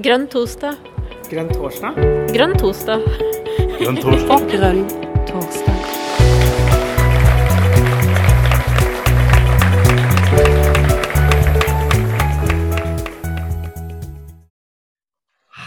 [0.00, 0.78] Grønn torsdag.
[1.28, 1.96] Grønn torsdag?
[2.32, 3.02] Grønn torsdag.
[3.74, 4.44] Grønn torsdag.
[4.48, 4.78] Grønn
[5.28, 5.82] torsdag.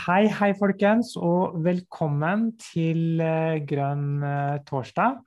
[0.07, 5.21] Hei, hei, folkens, og velkommen til eh, Grønn eh, torsdag.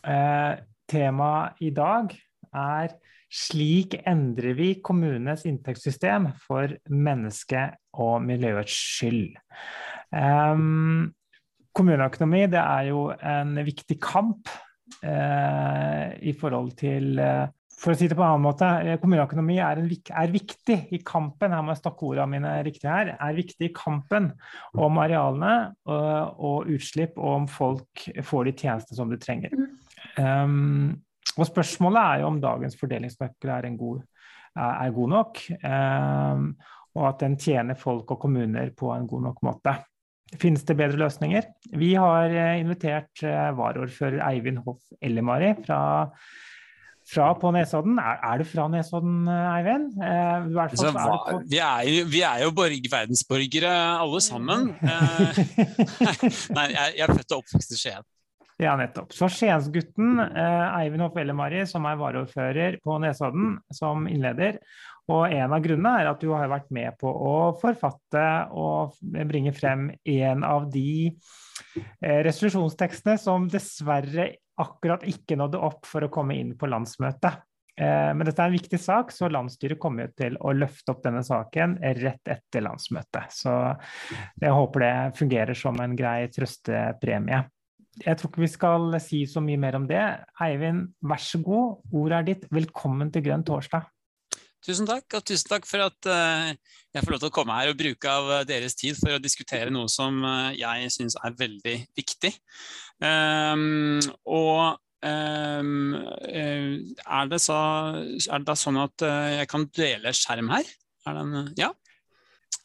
[0.00, 0.52] Eh,
[0.88, 2.16] Temaet i dag
[2.48, 2.96] er
[3.34, 9.34] 'Slik endrer vi kommunenes inntektssystem for menneske- og miljøets skyld'.
[10.14, 11.10] Um,
[11.74, 14.46] kommuneøkonomi det er jo en viktig kamp
[15.02, 19.56] uh, i forhold til uh, For å si det på en annen måte, eh, kommuneøkonomi
[19.58, 23.34] er, en, er, viktig i kampen her må jeg stokke ordene mine riktig her, er
[23.34, 24.28] viktig i kampen
[24.78, 29.58] om arealene og, og utslipp, og om folk får de tjenestene som de trenger.
[30.14, 30.94] Um,
[31.34, 34.04] og spørsmålet er jo om dagens fordelingsnøkkel er, god,
[34.54, 36.46] er god nok, um,
[36.94, 39.74] og at den tjener folk og kommuner på en god nok måte.
[40.40, 41.46] Finnes det bedre løsninger?
[41.78, 45.80] Vi har invitert varaordfører Eivind Hoff Ellemari fra,
[47.10, 47.98] fra på Nesodden.
[47.98, 49.92] Er, er, du fra Nesodden, Eivind?
[49.98, 51.42] Eh, altså, hva, på...
[51.50, 54.72] vi, er jo, vi, er jo, borg, verdensborgere alle sammen.
[56.56, 58.10] Nei, jeg, jeg er født og oppvokst i Skien.
[58.62, 59.10] Ja, nettopp.
[59.12, 64.60] Så Skiensgutten eh, Eivind Hoff Ellemari, som er varaordfører på Nesodden, som innleder.
[65.10, 68.22] Og en av grunnene er at du har vært med på å forfatte
[68.54, 74.30] og bringe frem en av de eh, resolusjonstekstene som dessverre
[74.62, 77.42] akkurat ikke nådde opp for å komme inn på landsmøtet.
[77.74, 81.24] Eh, men dette er en viktig sak, så landsstyret kommer til å løfte opp denne
[81.26, 83.34] saken rett etter landsmøtet.
[83.34, 83.50] Så
[84.38, 87.42] jeg håper det fungerer som en grei trøstepremie
[88.02, 90.02] jeg tror ikke vi skal si så mye mer om det.
[90.42, 92.46] Eivind, vær så god, ordet er ditt.
[92.54, 93.86] Velkommen til Grønn torsdag.
[94.64, 96.48] Tusen takk, og tusen takk for at uh,
[96.94, 99.20] jeg får lov til å komme her og bruke av uh, deres tid for å
[99.20, 102.32] diskutere noe som uh, jeg syns er veldig viktig.
[103.04, 105.92] Um, og um,
[106.24, 107.60] er, det så,
[108.00, 109.04] er, det da sånn at
[109.36, 110.70] jeg kan dele skjerm her?
[111.04, 111.68] Den, ja.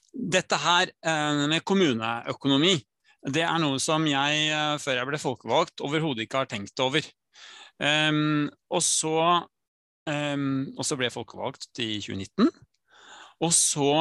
[0.09, 0.89] Dette her
[1.51, 2.77] med kommuneøkonomi
[3.27, 7.03] det er noe som jeg, eh, før jeg ble folkevalgt, overhodet ikke har tenkt over.
[7.79, 9.15] Um, og, så,
[10.07, 12.49] um, og, så, ble jeg folkevalgt i 2019.
[13.43, 13.91] Og så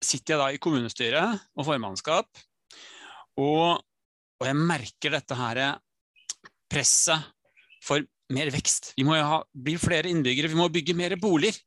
[0.00, 2.28] sitter jeg da i kommunestyret og formannskap,
[3.42, 3.82] og,
[4.40, 5.60] og jeg merker dette her
[6.70, 7.26] presset
[7.84, 8.92] for mer vekst.
[8.96, 11.58] Vi må jo ha, bli flere innbyggere, vi må bygge mer boliger.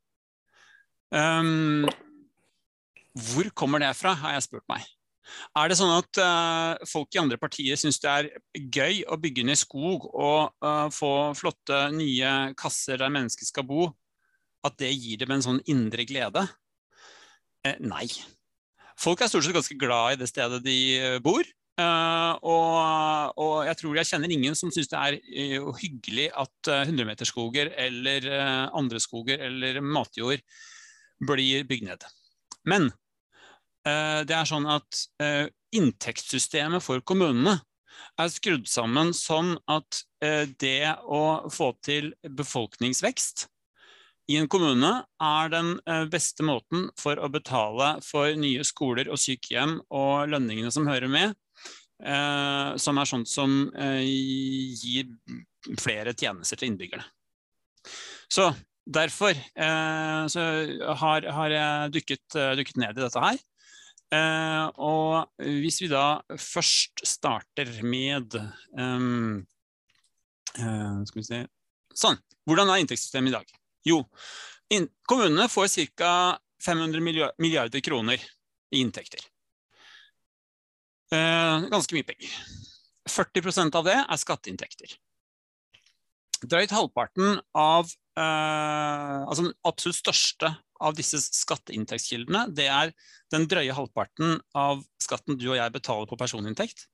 [1.14, 1.86] Um,
[3.14, 4.88] hvor kommer det fra, har jeg spurt meg.
[5.58, 9.46] Er det sånn at uh, folk i andre partier syns det er gøy å bygge
[9.48, 13.88] ned skog og uh, få flotte nye kasser der mennesker skal bo,
[14.64, 16.46] at det gir dem en sånn indre glede?
[17.64, 18.08] Eh, nei.
[19.00, 20.78] Folk er stort sett ganske glad i det stedet de
[21.24, 21.44] bor.
[21.74, 22.74] Uh, og,
[23.42, 27.72] og, jeg tror jeg kjenner ingen som syns det er uh, hyggelig at uh, 100-meterskoger
[27.82, 28.28] eller
[28.70, 30.44] andre skoger eller matjord
[31.24, 32.06] blir bygd ned.
[32.70, 33.03] Men Eh,
[33.84, 37.58] det er sånn at eh, inntektssystemet for kommunene
[38.20, 43.48] er skrudd sammen sånn at eh, det å få til befolkningsvekst
[44.32, 45.74] i en kommune er den
[46.12, 51.34] beste måten for å betale for nye skoler og sykehjem og lønningene som hører med,
[52.80, 53.52] som er sånt som
[54.00, 55.12] gir
[55.76, 57.04] flere tjenester til innbyggerne.
[58.32, 58.48] Så
[58.88, 59.36] derfor
[60.32, 60.48] så
[61.04, 63.44] har, har jeg dykket, dykket ned i dette her.
[64.14, 68.36] Uh, og hvis vi da først starter med
[68.78, 69.40] um,
[70.60, 71.40] uh, Skal vi se
[71.98, 72.20] Sånn.
[72.46, 73.50] Hvordan er inntektssystemet i dag?
[73.86, 74.00] Jo,
[74.74, 76.14] in kommunene får ca.
[76.64, 77.04] 500
[77.38, 78.22] milliarder kroner
[78.74, 79.22] i inntekter.
[81.14, 82.32] Uh, ganske mye penger.
[83.10, 84.96] 40% av det er skatteinntekter.
[86.44, 90.52] Drøyt halvparten av Altså den absolutt største
[90.84, 92.92] av disse skatteinntektskildene, det er
[93.34, 96.86] den drøye halvparten av skatten du og jeg betaler på personinntekt.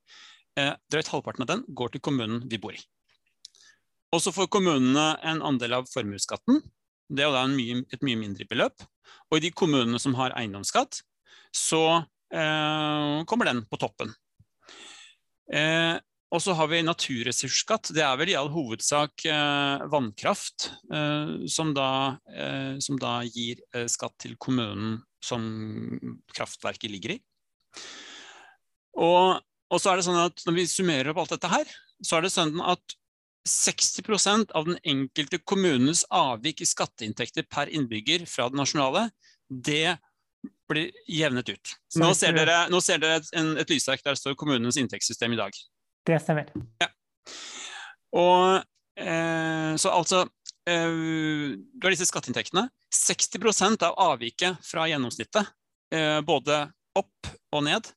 [0.60, 2.82] Uh, drøyt halvparten av den går til kommunen vi bor i.
[4.16, 6.64] Og så får kommunene en andel av formuesskatten.
[7.10, 8.86] Det er jo mye, et mye mindre beløp.
[9.30, 11.02] Og i de kommunene som har eiendomsskatt,
[11.56, 14.14] så uh, kommer den på toppen.
[15.50, 15.96] Eh,
[16.30, 17.90] og så har vi naturressursskatt.
[17.96, 21.90] Det er vel i all hovedsak eh, vannkraft eh, som, da,
[22.30, 25.42] eh, som, da, gir eh, skatt til kommunen som
[26.36, 27.20] kraftverket ligger i.
[29.00, 31.74] Og, og, så er det sånn at når vi summerer opp alt dette her,
[32.06, 32.96] så er det sånn at
[33.50, 39.08] 60% av den enkelte kommunens avvik i skatteinntekter per innbygger fra det nasjonale,
[39.50, 39.98] det
[40.70, 41.76] blir jevnet ut.
[41.98, 45.40] Nå ser dere, nå ser dere et, en, et lysverk der står kommunens inntektssystem i
[45.40, 45.56] dag.
[46.10, 46.50] Det stemmer.
[46.82, 46.90] Ja.
[48.18, 48.64] Og
[48.98, 50.24] eh, så altså
[50.66, 50.90] eh,
[51.54, 52.66] Du har disse skatteinntektene.
[52.96, 55.52] 60% av avviket fra gjennomsnittet,
[55.94, 56.64] eh, både
[56.98, 57.92] opp og ned,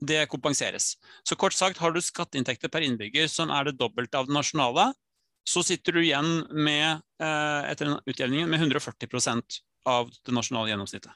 [0.00, 0.94] det kompenseres.
[1.28, 4.90] Så kort sagt, har du skatteinntekter per innbygger som er det dobbelte av det nasjonale,
[5.44, 11.12] så sitter du igjen med, eh, etter utjevningen med 140% av det nasjonale gjennomsnittet.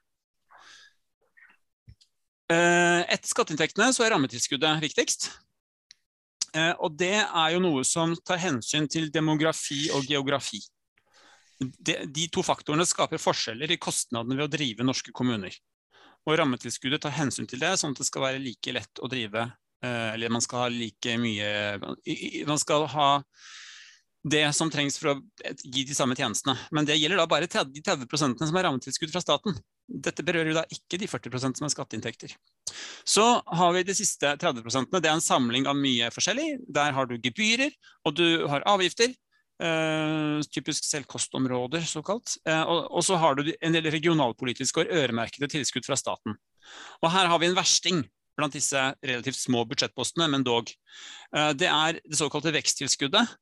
[2.53, 5.31] Eh, etter skatteinntektene så er rammetilskuddet viktigst.
[6.55, 10.61] Eh, og det er jo noe som tar hensyn til demografi og geografi.
[11.59, 15.55] De, de to faktorene skaper forskjeller i kostnadene ved å drive norske kommuner.
[16.25, 19.43] Og rammetilskuddet tar hensyn til det, sånn at det skal være like lett å drive
[19.45, 21.51] eh, Eller man skal ha like mye
[22.49, 23.09] Man skal ha
[24.25, 25.17] det som trengs for å
[25.61, 26.57] gi de samme tjenestene.
[26.73, 29.57] Men det gjelder da bare de 30% som er rammetilskudd fra staten.
[29.85, 32.33] Dette berører jo da ikke de 40% som er skatteinntekter.
[33.05, 36.65] Så har vi de siste 30% Det er en samling av mye forskjellig.
[36.73, 37.75] Der har du gebyrer,
[38.09, 39.13] og du har avgifter.
[39.63, 42.39] Uh, typisk selvkostområder, såkalt.
[42.49, 46.35] Uh, og, og, så har du en del regionalpolitiske og øremerkede tilskudd fra staten.
[47.05, 48.03] Og her har vi en versting
[48.39, 50.71] blant disse relativt små budsjettpostene, men dog.
[51.35, 53.37] Uh, det er det såkalte veksttilskuddet,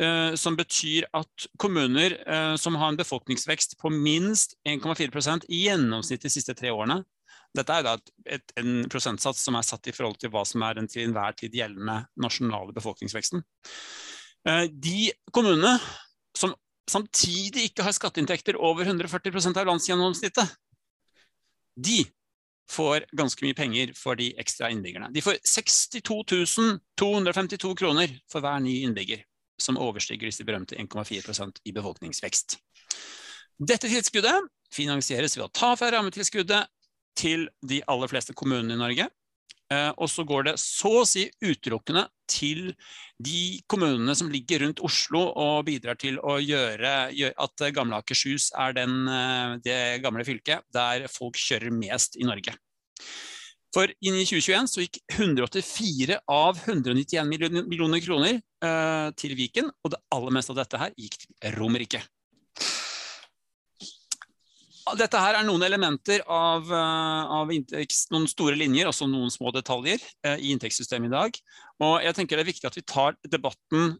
[0.00, 6.24] Eh, som betyr at kommuner eh, som har en befolkningsvekst på minst 1,4% i gjennomsnitt
[6.24, 7.02] de siste tre årene
[7.52, 10.64] Dette er da et, et, en prosentsats som er satt i forhold til hva som
[10.64, 13.44] er den til enhver tid gjeldende nasjonale befolkningsveksten.
[14.48, 15.74] Eh, de kommunene
[16.32, 16.56] som
[16.88, 20.56] samtidig ikke har skatteinntekter over 140% av landsgjennomsnittet,
[21.76, 22.00] de
[22.72, 25.10] får ganske mye penger for de ekstra innbyggerne.
[25.12, 26.22] De får 62
[26.98, 29.22] 252 kroner for hver ny innbygger
[29.60, 32.56] som overstiger disse berømte 1,4% i befolkningsvekst.
[33.62, 36.70] Dette tilskuddet finansieres ved å ta fra rammetilskuddet
[37.18, 39.08] til de aller fleste kommunene i Norge.
[39.72, 42.72] Eh, og så går det så å si utelukkende til
[43.22, 48.76] de kommunene som ligger rundt Oslo og bidrar til å gjøre at Gamle Akershus er
[48.76, 52.56] den, eh, det gamle fylket der folk kjører mest i Norge.
[53.72, 57.30] For inn i 2021 så gikk 184 av 191
[57.64, 62.02] millioner kroner uh, til Viken, og det aller meste av dette her gikk til Romerike.
[64.98, 70.00] Dette her er noen elementer av, av inntekst, noen store linjer, også noen små detaljer
[70.26, 71.38] uh, i inntektssystemet i dag.
[71.82, 73.94] Og jeg tenker det er viktig at vi tar debatten,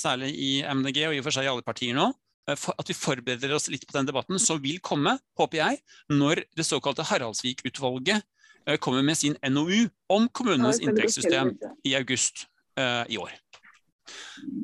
[0.00, 2.08] særlig i MDG og i og for seg i alle partier nå,
[2.50, 5.78] at vi forbereder oss litt på den debatten som vil komme, håper jeg,
[6.10, 8.26] når det såkalte Haraldsvik-utvalget
[8.66, 11.52] Eh, kommer med sin NOU om kommunenes inntektssystem
[11.84, 12.46] i august
[13.08, 13.30] i år.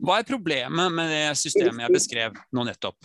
[0.02, 2.96] Hva er problemet med det systemet jeg beskrev nå nettopp?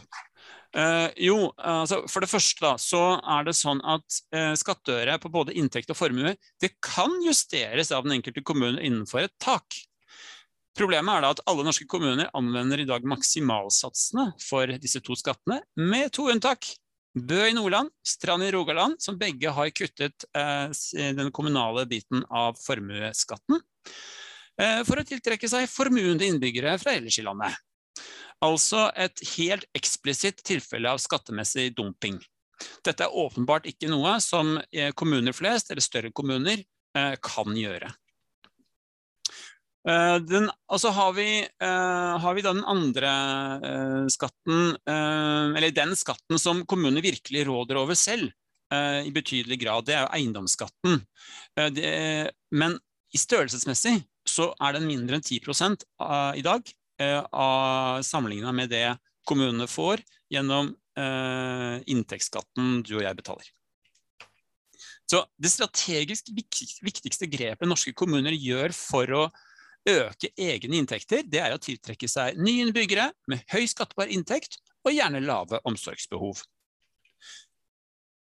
[0.75, 5.31] Uh, jo, altså for det første da, så er det sånn at uh, skattøre på
[5.31, 9.77] både inntekt og formue det kan justeres av den enkelte kommune innenfor et tak.
[10.75, 15.61] Problemet er da at alle norske kommuner anvender i dag maksimalsatsene for disse to skattene,
[15.79, 16.67] med to unntak.
[17.15, 20.67] Bø i Nordland, Strand i Rogaland, som begge har kuttet eh,
[21.15, 23.55] den kommunale biten av formuesskatten
[24.59, 27.55] eh, for å tiltrekke seg formuende innbyggere fra ellers i landet.
[28.43, 32.19] Altså et helt eksplisitt tilfelle av skattemessig dumping.
[32.85, 36.63] Dette er åpenbart ikke noe som eh, kommuner flest, eller større kommuner,
[36.97, 37.91] eh, kan gjøre.
[39.85, 43.09] Uh, den, altså har vi, har vi den andre
[44.09, 48.31] skatten, eller den skatten som kommunene virkelig råder over selv
[48.73, 49.85] i betydelig grad.
[49.85, 51.03] Det er jo eiendomsskatten.
[52.57, 52.79] Men
[53.13, 55.37] i størrelsesmessig så er den mindre enn 10
[56.41, 58.87] i dag, sammenligna med det
[59.27, 60.71] kommunene får gjennom
[61.91, 63.49] inntektsskatten du og jeg betaler.
[65.05, 69.25] Så det strategisk viktigste grepet norske kommuner gjør for å
[69.85, 74.95] øke egne inntekter, det er å tiltrekke seg nye innbyggere med høy skattbar inntekt og
[74.95, 76.41] gjerne lave omsorgsbehov.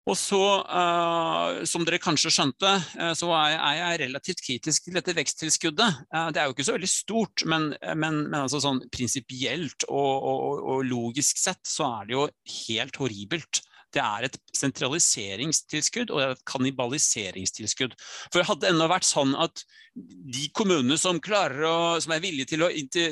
[0.04, 5.16] Og så, uh, som dere kanskje skjønte, uh, så er, jeg relativt kritisk til dette
[5.16, 6.02] veksttilskuddet.
[6.12, 10.28] Uh, det er jo ikke så veldig stort, men, men, men altså sånn prinsipielt og,
[10.28, 12.26] og, og, logisk sett så er det jo
[12.68, 17.96] helt horribelt det er et sentraliseringstilskudd og et kannibaliseringstilskudd.
[18.34, 22.66] For hadde det ennå vært sånn at de kommunene som, å, som er villige til
[22.66, 22.70] å,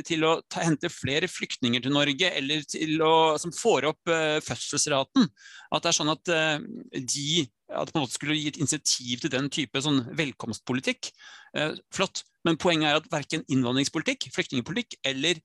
[0.08, 4.40] til, å ta, hente flere flyktninger til Norge, eller til å, som får opp uh,
[4.42, 5.28] fødselsraten,
[5.72, 6.58] at det er sånn at uh,
[6.98, 11.12] de at måte skulle gi et insentiv til den type sånn velkomstpolitikk.
[11.56, 15.44] Uh, flott, men poenget er at verken innvandringspolitikk, flyktningpolitikk eller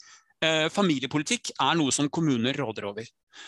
[0.69, 3.07] familiepolitikk er noe som kommuner råder over.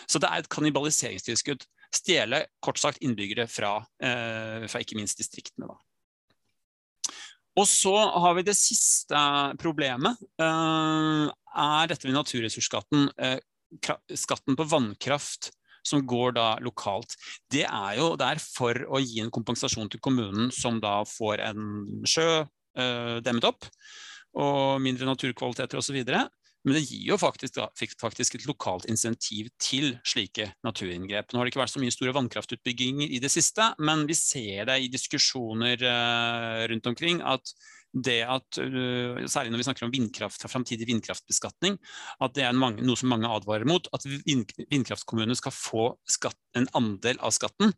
[0.09, 1.61] Så det er et kannibaliseringstilskudd.
[1.95, 5.69] Stjele kort sagt innbyggere fra, fra ikke minst distriktene.
[5.69, 7.13] Da.
[7.59, 9.19] Og så har vi det siste
[9.59, 10.21] problemet.
[10.39, 13.09] er dette med naturressursskatten.
[14.13, 15.51] skatten på vannkraft
[15.85, 17.15] som går da lokalt.
[17.51, 21.63] Det er jo der for å gi en kompensasjon til kommunen som da får en
[22.07, 23.67] sjø eh, demmet opp,
[24.39, 26.01] og mindre naturkvaliteter osv.
[26.67, 27.57] Men det gir jo faktisk,
[28.01, 31.31] faktisk, et lokalt insentiv til slike naturinngrep.
[31.31, 34.67] Nå har det ikke vært så mye store vannkraftutbygginger i det siste, men vi ser
[34.67, 37.53] det i diskusjoner uh, rundt omkring at
[37.89, 41.77] det at, uh, særlig når vi snakker om vindkraft, framtidig vindkraftbeskatning,
[42.19, 46.67] at det er noe som mange advarer mot, at vind, vindkraftkommunene skal få skatt, en
[46.75, 47.71] andel av skatten.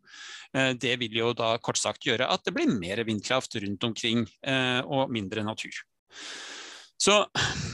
[0.50, 4.26] Uh, det vil jo da kort sagt gjøre at det blir mer vindkraft rundt omkring
[4.42, 5.84] og mindre natur.
[7.02, 7.16] Så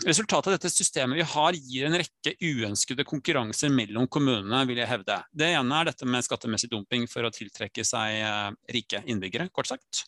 [0.09, 4.89] Resultatet av dette systemet vi har, gir en rekke uønskede konkurranser mellom kommunene, vil jeg
[4.89, 5.19] hevde.
[5.37, 8.23] Det ene er dette med skattemessig dumping for å tiltrekke seg
[8.73, 10.07] rike innbyggere, kort sagt.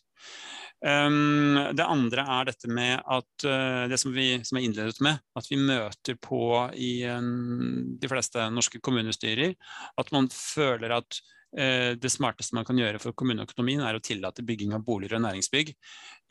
[0.81, 5.19] Um, det andre er dette med at uh, det som vi som er innledet med,
[5.37, 6.41] at vi møter på
[6.73, 9.53] i um, de fleste norske kommunestyrer,
[10.01, 11.21] at man føler at
[11.51, 15.73] det smarteste man kan gjøre for kommuneøkonomien, er å tillate bygging av boliger og næringsbygg.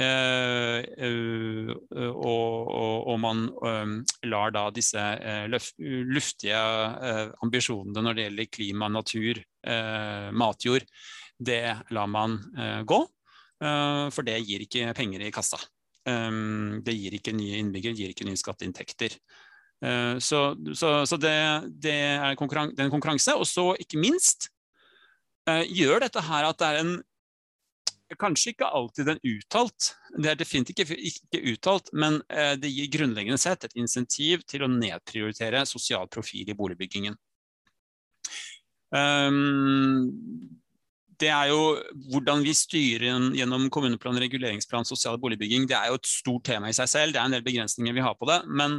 [0.00, 0.81] Uh,
[2.09, 3.43] og, og, og, man
[4.25, 5.05] lar da disse
[5.77, 6.62] luftige
[7.45, 9.43] ambisjonene når det gjelder klima, natur,
[10.33, 10.89] matjord,
[11.37, 11.62] det
[11.93, 12.41] lar man
[12.89, 13.03] gå.
[13.61, 15.61] Eh, for det gir ikke penger i kassa.
[16.09, 16.31] Eh,
[16.85, 19.17] det gir ikke nye innbyggere, gir ikke nye skatteinntekter.
[19.85, 20.41] Eh, så,
[20.77, 21.37] så, så det,
[21.83, 23.37] det, er konkurran en konkurranse.
[23.37, 24.50] Og så, ikke minst,
[25.69, 26.99] gjør dette her at det er en
[28.19, 32.16] Kanskje ikke alltid en uttalt, det er definitivt ikke, ikke uttalt, men
[32.59, 37.14] det gir grunnleggende sett et insentiv til å nedprioritere sosial profil i boligbyggingen.
[38.90, 40.11] Um,
[41.21, 41.76] det er jo
[42.11, 45.66] hvordan vi styrer gjennom kommuneplan, reguleringsplan, sosial boligbygging.
[45.69, 47.12] Det er jo et stort tema i seg selv.
[47.12, 48.40] Det er en del begrensninger vi har på det.
[48.49, 48.78] Men,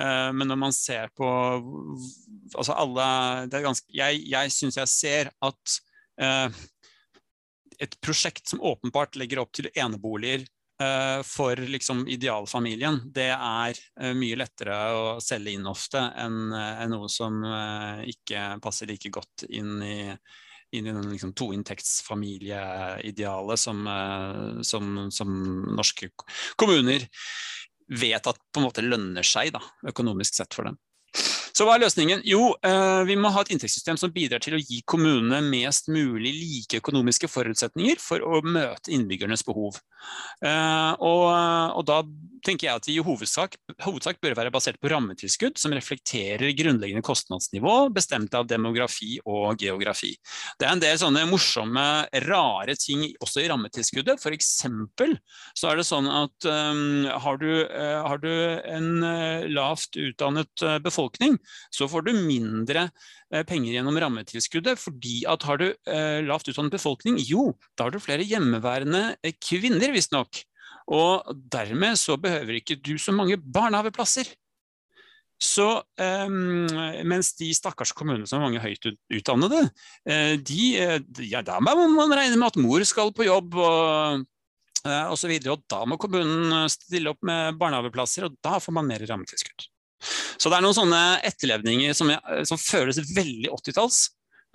[0.00, 1.28] uh, men når man ser på
[2.52, 3.08] altså alle
[3.48, 5.78] ganske, Jeg, jeg syns jeg ser at
[6.18, 10.42] et prosjekt som åpenbart legger opp til eneboliger
[10.82, 13.78] uh, for liksom idealfamilien, det er
[14.18, 17.38] mye lettere å selge inn ofte enn en noe som
[18.02, 20.00] ikke passer like godt inn i
[20.70, 26.08] inn i den liksom, toinntektsfamilieidealet som, eh, som, som, norske
[26.56, 27.08] kommuner
[27.88, 30.76] vet at på en måte lønner seg da, økonomisk sett for dem.
[31.58, 32.20] Så hva er løsningen?
[32.22, 36.30] Jo, eh, vi må ha et inntektssystem som bidrar til å gi kommunene mest mulig
[36.36, 39.80] like økonomiske forutsetninger for å møte innbyggernes behov.
[40.38, 41.24] Eh, og,
[41.74, 41.96] og da
[42.46, 47.02] tenker jeg at vi i hovedsak, hovedsak, bør være basert på rammetilskudd som reflekterer grunnleggende
[47.02, 50.14] kostnadsnivå bestemt av demografi og geografi.
[50.58, 51.86] Det er en del sånne morsomme,
[52.28, 54.22] rare ting også i rammetilskuddet.
[54.22, 54.52] F.eks.
[55.58, 58.30] så er det sånn at um, har, du, uh, har, du,
[58.68, 61.38] en uh, lavt utdannet befolkning,
[61.74, 62.88] så får du mindre
[63.32, 64.78] eh, penger gjennom rammetilskuddet.
[64.80, 69.36] fordi at har du eh, lavt utdannet befolkning, jo, da har du flere hjemmeværende eh,
[69.42, 70.42] kvinner, visstnok.
[70.88, 74.30] Og dermed så behøver ikke du så mange barnehageplasser.
[75.38, 75.68] Så
[76.26, 76.66] um,
[77.06, 79.60] mens de stakkars kommunene som har mange høyt utdannede,
[80.42, 80.64] de,
[81.28, 84.24] ja, da må man regne med at mor skal på jobb og,
[84.82, 88.90] og så videre, og da må kommunen stille opp med barnehageplasser, og da får man
[88.90, 89.68] mer rammetilskudd.
[90.38, 93.98] Så det er noen sånne etterlevninger som, jeg, som føles veldig 80-talls,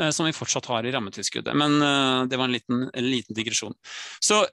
[0.01, 1.53] eh, som vi fortsatt har i rammetilskuddet.
[1.59, 3.75] Men uh, det var en liten, en liten digresjon.
[4.23, 4.43] Så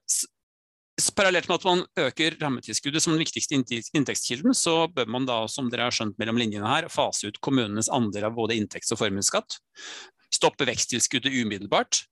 [1.16, 5.70] Parallelt med at man øker rammetilskuddet som den viktigste inntektskilden, så bør man da, som
[5.73, 9.56] dere har skjønt mellom linjene her, fase ut kommunenes andel av både inntekts- og formuesskatt.
[10.35, 12.02] Stoppe veksttilskuddet umiddelbart.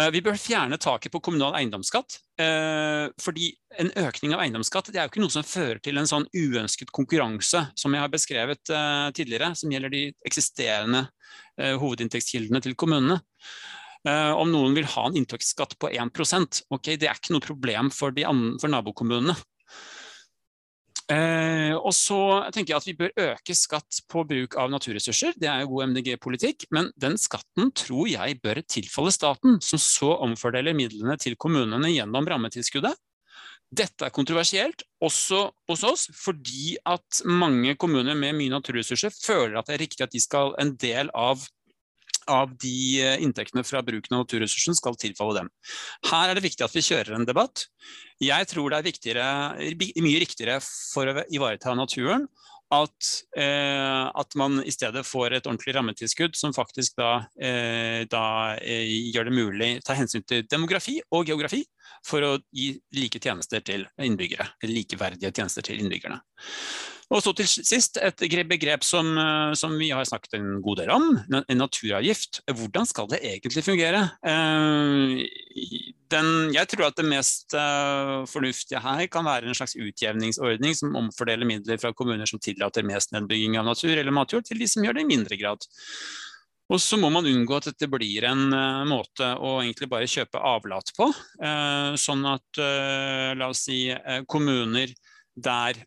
[0.00, 2.16] Eh, vi bør fjerne taket på kommunal eiendomsskatt.
[2.40, 3.50] Eh, fordi
[3.82, 6.92] en økning av eiendomsskatt det er jo ikke noe som fører til en sånn uønsket
[6.96, 11.06] konkurranse som jeg har beskrevet eh, tidligere, som gjelder de eksisterende
[11.52, 13.18] hovedinntektskildene til kommunene.
[14.08, 18.16] Om noen vil ha en inntektsskatt på 1% ok, det er ikke noe problem for,
[18.16, 19.36] for nabokommunene.
[21.10, 22.18] Eh, og så
[22.54, 25.34] tenker jeg at Vi bør øke skatt på bruk av naturressurser.
[25.36, 26.68] Det er jo god MDG-politikk.
[26.74, 32.28] Men den skatten tror jeg bør tilfalle staten, som så omfordeler midlene til kommunene gjennom
[32.28, 32.94] rammetilskuddet.
[33.72, 39.70] Dette er kontroversielt, også hos oss, fordi at mange kommuner med mye naturressurser føler at
[39.70, 41.40] det er riktig at de skal en del av
[42.30, 45.50] av de eh, inntektene fra bruken av naturressursen skal tilfalle dem.
[46.10, 47.66] Her er det viktig at vi kjører en debatt.
[48.22, 52.28] Jeg tror det er mye riktigere for å ivareta naturen
[52.72, 58.24] at, eh, at, man i stedet får et ordentlig rammetilskudd som faktisk da, eh, da
[58.56, 61.62] eh, gjør det mulig å ta hensyn til demografi og geografi
[62.06, 66.22] for å gi like tjenester til innbyggere, likeverdige tjenester til innbyggerne.
[67.12, 70.92] Og så til sist et begrep som, eh, som, vi har snakket en god del
[70.94, 71.08] om,
[71.42, 72.40] en naturavgift.
[72.48, 74.06] Hvordan skal det egentlig fungere?
[74.24, 75.20] Eh,
[76.12, 80.96] den, jeg tror at det mest uh, fornuftige her kan være en slags utjevningsordning som
[80.98, 84.84] omfordeler midler fra kommuner som tillater mest nedbygging av natur eller matjord, til de som
[84.84, 85.64] gjør det i mindre grad.
[86.72, 90.40] Og så må man unngå at dette blir en uh, måte å egentlig bare kjøpe
[90.52, 91.08] avlat på.
[91.40, 93.86] Uh, sånn at la oss si
[94.28, 94.92] kommuner
[95.32, 95.80] der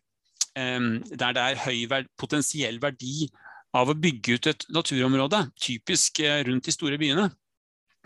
[0.56, 1.82] der det er høy
[2.16, 3.28] potensiell verdi
[3.76, 7.28] av å bygge ut et naturområde, typisk eh, rundt de store byene.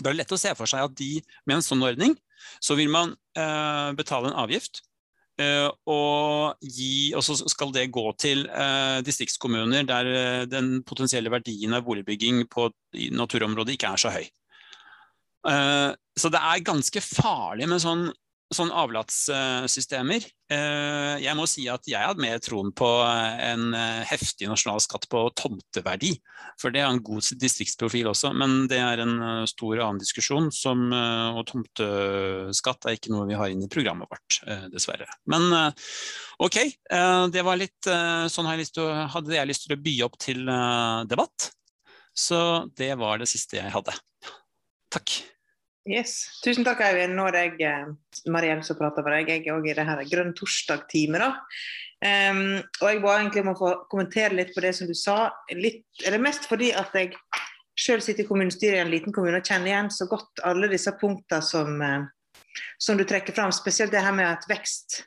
[0.01, 2.17] Da er det lett å se for seg at de med en sånn ordning,
[2.63, 4.83] så vil man eh, betale en avgift.
[5.41, 11.33] Eh, og, gi, og, så skal det gå til eh, distriktskommuner der eh, den potensielle
[11.33, 12.69] verdien av boligbygging på
[13.17, 14.27] naturområdet ikke er så høy.
[16.21, 18.03] Så det er ganske farlig med sånn
[18.51, 20.25] sånn avlatssystemer.
[20.51, 25.07] Eh, jeg må si at jeg hadde mer troen på en eh, heftig nasjonal skatt
[25.11, 26.17] på tomteverdi.
[26.61, 30.51] For det er en god distriktsprofil også, men det er en eh, stor annen diskusjon.
[30.55, 34.41] Som, og tomteskatt er ikke noe vi har inn i programmet vårt,
[34.73, 35.07] dessverre.
[35.31, 35.47] Men
[36.43, 36.59] ok,
[37.33, 37.89] det var litt
[38.33, 38.69] sånn jeg
[39.15, 40.43] hadde jeg lyst til å by opp til
[41.11, 41.51] debatt.
[42.17, 42.41] Så
[42.77, 43.95] det var det siste jeg hadde.
[44.91, 45.21] Takk.
[45.89, 46.41] Yes.
[46.45, 47.15] Tusen takk, Eivind.
[47.17, 47.87] Nå er jeg eh,
[48.33, 49.31] Mariell som prater for deg.
[49.33, 51.41] Jeg er òg i det her Grønn torsdag-teamet.
[52.01, 55.31] Um, og jeg bare egentlig må få kommentere litt på det som du sa.
[55.57, 57.15] Litt, eller mest fordi at jeg
[57.81, 60.93] sjøl sitter i kommunestyret i en liten kommune og kjenner igjen så godt alle disse
[61.01, 63.53] punktene som, uh, som du trekker fram.
[63.53, 65.03] Spesielt det her med at vekst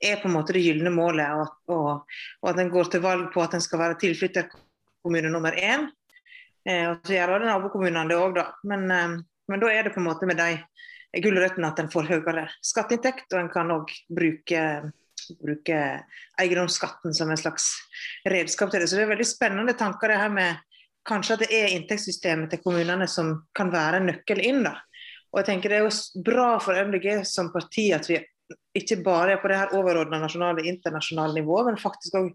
[0.00, 3.30] er på en måte det gylne målet, og, og, og at en går til valg
[3.36, 5.90] på at en skal være tilflytterkommune nummer én.
[6.64, 8.50] Uh, og så gjør alle nabokommunene det òg, da.
[8.64, 9.16] Men uh,
[9.48, 13.28] men da er det på en måte med de gulrøttene at en får høyere skatteinntekt,
[13.32, 14.62] og en kan òg bruke,
[15.40, 15.80] bruke
[16.40, 17.70] eiendomsskatten som en slags
[18.28, 18.90] redskap til det.
[18.90, 20.62] Så det er veldig spennende tanker det her med
[21.06, 24.64] kanskje at det er inntektssystemet til kommunene som kan være nøkkel inn.
[24.66, 24.76] da.
[25.32, 28.18] Og jeg tenker Det er jo bra for MDG som parti at vi
[28.76, 32.28] ikke bare er på det her overordna nasjonale internasjonale nivået, men faktisk òg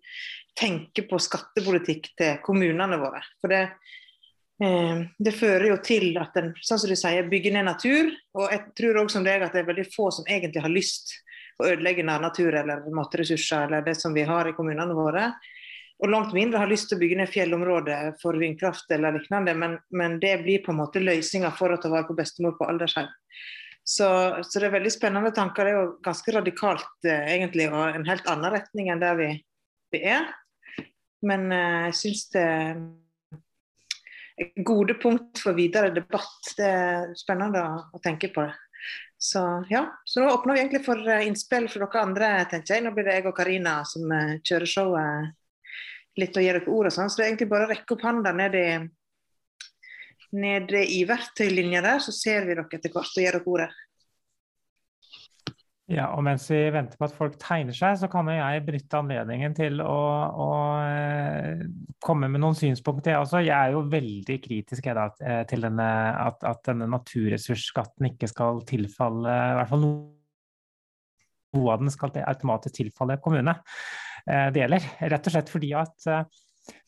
[0.60, 3.22] tenker på skattepolitikk til kommunene våre.
[3.40, 3.62] For det,
[4.62, 8.12] det fører jo til at en sånn som du sier, bygger ned natur.
[8.38, 11.16] Og jeg tror også som deg at det er veldig få som egentlig har lyst
[11.62, 15.32] å ødelegge natur eller matressurser eller det som vi har i kommunene våre.
[16.02, 19.54] Og langt mindre har lyst til å bygge ned fjellområder for vindkraft eller lignende.
[19.54, 22.66] Men, men det blir på en måte løsninga for å ta vare på bestemor på
[22.70, 23.10] aldershjem.
[23.84, 24.08] Så,
[24.46, 25.68] så, det er veldig spennende tanker.
[25.68, 29.30] Det er jo ganske radikalt eh, egentlig, og en helt annen retning enn der vi,
[29.94, 30.30] vi er.
[31.26, 32.48] Men eh, jeg syns det
[34.66, 36.54] gode punkt for videre debatt.
[36.58, 38.46] Det er spennende å tenke på.
[38.48, 38.58] det.
[39.22, 42.86] Så ja, så nå åpner vi egentlig for eh, innspill fra dere andre, tenker jeg.
[42.86, 45.38] Nå blir det jeg og Karina som eh, kjører showet
[46.20, 47.12] litt og gir dere ord og sånn.
[47.12, 48.66] Så det er egentlig bare å rekke opp hånda ned i,
[50.42, 53.70] ned i verktøylinja der, så ser vi dere etter hvert og gir dere ordet.
[55.92, 59.56] Ja, og mens vi venter på at folk tegner seg, så kan jeg benytte anledningen
[59.58, 59.96] til å,
[60.40, 60.48] å
[60.86, 61.66] eh,
[62.04, 63.18] komme med noen synspunkter.
[63.18, 65.88] Altså, jeg er jo veldig kritisk jeg, da, eh, til denne,
[66.22, 72.78] at, at, denne naturressursskatten ikke skal tilfalle i hvert fall noe av den skal automatisk
[72.78, 73.58] tilfalle kommune.
[74.24, 76.08] Eh, det gjelder rett og slett fordi at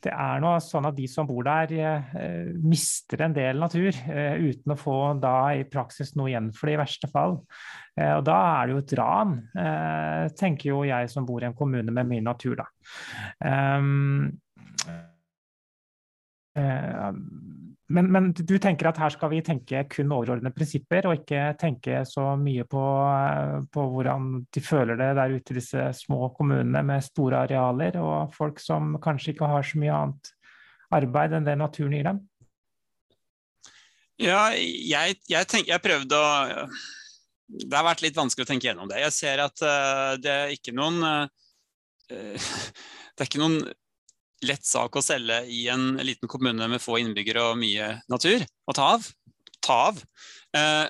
[0.04, 4.36] det er noe sånn at de som bor der, eh, mister en del natur eh,
[4.38, 7.40] uten å få da i praksis noe igjen for det i verste fall.
[7.98, 9.36] Eh, og da er det jo et ran,
[10.38, 12.68] tenker jo jeg som bor i en kommune med mye natur, da.
[17.94, 22.02] Men, men, du tenker at her skal vi tenke kun overordnede prinsipper, og ikke tenke
[22.10, 22.84] så mye på,
[23.74, 28.34] på, hvordan de føler det der ute i disse små kommunene med store arealer, og
[28.34, 30.34] folk som kanskje ikke har så mye annet
[30.94, 32.24] arbeid enn det naturen gir dem?
[34.22, 36.68] Ja, jeg, jeg, tenk, jeg prøvde å
[37.50, 39.02] Det har vært litt vanskelig å tenke gjennom det.
[39.04, 41.26] Jeg ser at uh, det er ikke noen uh,
[43.14, 43.62] Det er ikke noen
[44.48, 48.76] lett sak å selge i en liten kommune med få innbyggere og mye natur å
[48.76, 49.08] ta av.
[49.64, 50.04] Ta av.
[50.58, 50.86] Eh,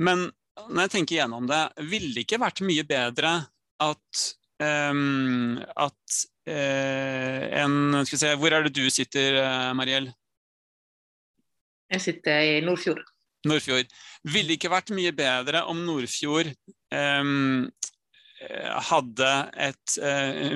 [0.00, 0.28] men
[0.68, 3.32] når jeg tenker gjennom det, ville det ikke vært mye bedre
[3.80, 4.24] at,
[4.60, 6.16] um, at
[6.50, 10.10] uh, en Skal vi se, hvor er det du sitter, uh, Mariell?
[11.90, 13.00] Jeg sitter i Nordfjord.
[13.48, 13.88] Nordfjord.
[14.28, 16.52] Ville det ikke vært mye bedre om Nordfjord
[16.92, 17.70] um,
[18.90, 19.96] hadde et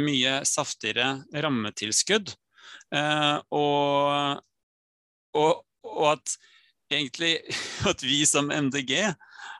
[0.00, 1.08] mye saftigere
[1.44, 2.32] rammetilskudd.
[3.52, 4.40] Og,
[5.36, 5.50] og,
[5.84, 6.36] og at
[6.92, 7.38] egentlig
[7.90, 9.14] at vi som MDG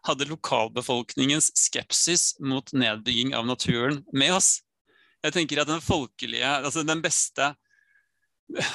[0.05, 4.59] hadde lokalbefolkningens skepsis mot nedbygging av naturen med oss.
[5.25, 7.55] Jeg tenker at den folkelige, altså den beste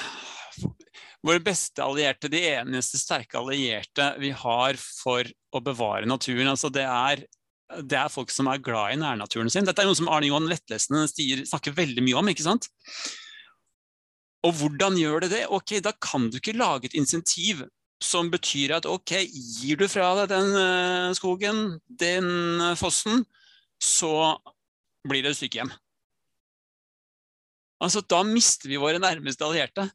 [1.19, 6.85] Våre beste allierte, de eneste sterke allierte vi har for å bevare naturen, altså det
[6.87, 7.25] er,
[7.69, 9.67] det er folk som er glad i nærnaturen sin.
[9.67, 12.31] Dette er noe som Arne Johan Lettlesene snakker veldig mye om.
[12.31, 12.69] ikke sant?
[14.47, 15.43] Og hvordan gjør det det?
[15.53, 17.65] Ok, Da kan du ikke lage et insentiv
[18.01, 22.29] som betyr at ok, gir du fra deg den uh, skogen, den
[22.63, 23.25] uh, fossen,
[23.75, 24.39] så
[25.07, 25.71] blir det sykehjem.
[27.83, 29.89] Altså, Da mister vi våre nærmeste allierte.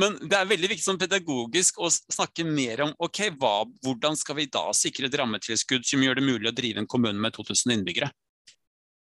[0.00, 4.38] Men det er veldig viktig som pedagogisk å snakke mer om ok, hva, hvordan skal
[4.38, 7.74] vi da sikre et rammetilskudd som gjør det mulig å drive en kommune med 2000
[7.76, 8.10] innbyggere?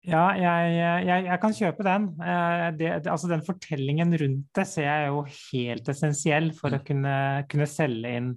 [0.08, 2.08] Ja, jeg, jeg, jeg, kan kjøpe den.
[2.24, 6.80] Eh, det, det, altså den fortellingen rundt det ser jeg jo helt essensiell for å
[6.80, 6.86] mm.
[6.88, 7.16] kunne,
[7.52, 8.30] kunne selge, inn,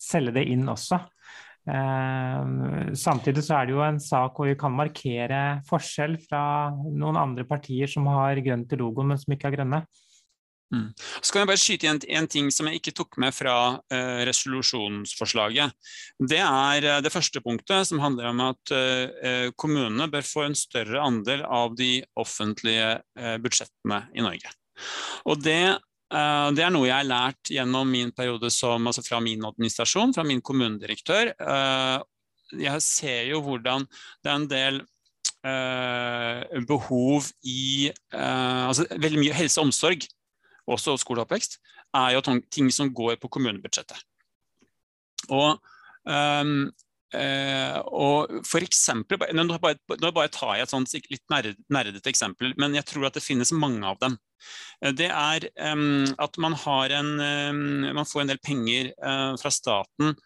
[0.00, 1.02] selge, det inn også.
[1.68, 6.40] Uh, samtidig så er det jo en sak hvor vi kan markere forskjell fra
[6.72, 9.82] noen andre partier som har grønt i logoen, men som ikke har grønne.
[10.68, 10.90] Mm.
[11.22, 14.20] Så kan jeg bare skyte igjen en ting som jeg ikke tok med fra uh,
[14.28, 15.72] resolusjonsforslaget.
[16.20, 20.58] Det er uh, det første punktet, som handler om at uh, kommunene bør få en
[20.58, 22.98] større andel av de offentlige
[23.42, 24.50] budsjettene i Norge.
[25.28, 25.78] Og det,
[26.08, 30.24] det, er noe jeg har lært gjennom min periode som, altså fra min administrasjon, fra
[30.26, 31.32] min kommunedirektør.
[32.54, 33.86] Jeg ser jo hvordan
[34.22, 34.80] det er en del
[36.70, 40.06] behov i altså veldig mye helse og omsorg
[40.74, 41.58] også skoleoppvekst,
[41.96, 44.00] er jo ting som går på kommunebudsjettet.
[45.34, 45.58] Og,
[46.04, 46.70] um,
[47.14, 52.54] uh, og for eksempel, nå bare, nå bare tar jeg et sånt litt nerdete eksempel,
[52.60, 54.16] men jeg tror at det finnes mange av dem.
[54.84, 56.56] Eh, det er um, at man,
[56.94, 60.16] en, um, man, får en del penger uh, fra staten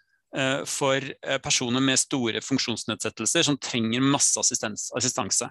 [0.64, 1.04] for
[1.44, 5.48] personer med store funksjonsnedsettelser som trenger masse assistanse.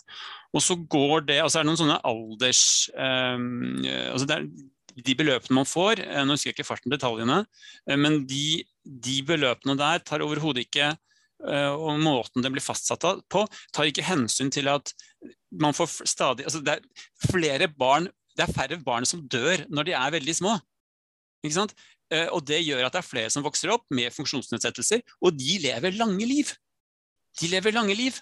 [0.57, 2.63] Og så går det, altså er det noen sånne alders...
[2.95, 4.47] Um, altså det er,
[4.95, 7.43] de beløpene man får, eh, nå husker jeg ikke farten detaljene,
[7.87, 13.05] eh, men de, de beløpene der tar overhodet ikke eh, og måten det blir fastsatt
[13.31, 14.93] på, tar ikke hensyn til at
[15.51, 19.89] man får stadig altså Det er flere barn, det er færre barn som dør når
[19.89, 20.55] de er veldig små.
[21.43, 21.73] Ikke sant?
[22.35, 25.95] Og det gjør at det er flere som vokser opp med funksjonsnedsettelser, og de lever
[25.95, 26.51] lange liv.
[27.39, 28.17] De lever lange liv.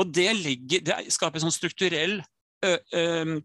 [0.00, 2.18] Og det, legger, det skaper en sånn strukturell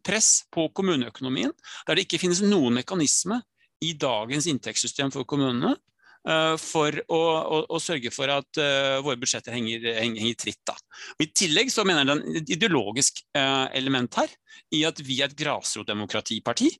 [0.03, 1.51] press på kommuneøkonomien,
[1.87, 3.37] der det ikke finnes noen mekanisme
[3.83, 5.75] i dagens inntektssystem for kommunene
[6.23, 10.61] for å, å, å sørge for at uh, våre budsjetter henger, henger, henger tritt.
[10.67, 10.75] Da.
[11.19, 14.31] I tillegg så mener jeg det er et ideologisk uh, element her,
[14.71, 16.71] i at vi er et grasrotdemokratiparti.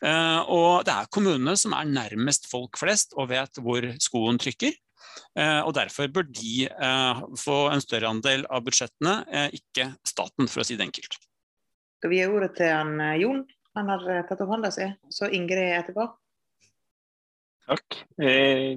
[0.00, 4.72] Uh, og det er kommunene som er nærmest folk flest og vet hvor skoen trykker.
[5.36, 6.66] og Derfor bør de
[7.40, 9.14] få en større andel av budsjettene,
[9.56, 11.16] ikke staten, for å si det enkelt
[11.96, 13.44] skal vi gi ordet til han, eh, Jon.
[13.76, 14.86] Han har eh, tatt opp hånda si.
[15.12, 16.06] Så Ingrid etterpå.
[17.66, 17.96] Takk.
[18.22, 18.76] Eh,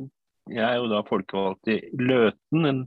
[0.49, 2.79] jeg er jo da folkevalgt i Løten, en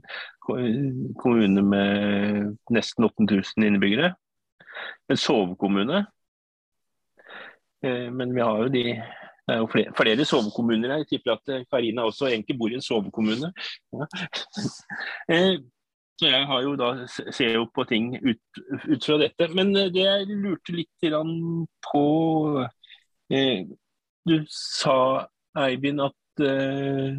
[0.43, 4.09] kommune med nesten 8000 innbyggere.
[5.07, 6.01] En sovekommune.
[7.83, 8.83] Men vi har jo de
[9.43, 11.01] det er jo flere, flere sovekommuner her.
[11.03, 13.49] Jeg tipper at Karina også egentlig bor i en sovekommune.
[13.95, 14.07] Ja.
[16.21, 18.41] Så jeg har jo da, ser jo på ting ut,
[18.85, 19.47] ut fra dette.
[19.57, 21.07] Men eh, det jeg lurte litt
[21.89, 22.03] på
[23.33, 23.65] eh,
[24.23, 25.25] Du sa,
[25.59, 27.17] Eivind, at eh,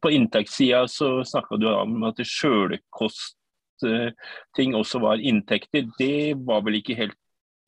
[0.00, 5.86] på inntektssida så snakka du om at sjølkostting eh, også var inntekter.
[5.98, 7.14] Det var vel ikke helt,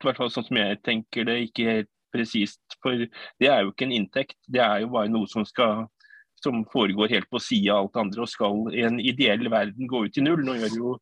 [0.03, 2.61] i hvert fall sånn som jeg tenker det, ikke helt presist.
[2.83, 5.87] For det er jo ikke en inntekt, det er jo bare noe som skal
[6.43, 10.05] som foregår helt på sida av alt andre og skal i en ideell verden gå
[10.07, 10.45] ut i null.
[10.45, 10.93] Nå gjør jo,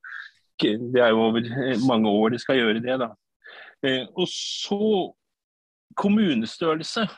[0.60, 1.50] Det er jo over
[1.88, 2.98] mange år det skal gjøre det.
[3.00, 3.10] da.
[3.82, 5.12] Eh, og så
[5.98, 7.08] kommunestørrelse.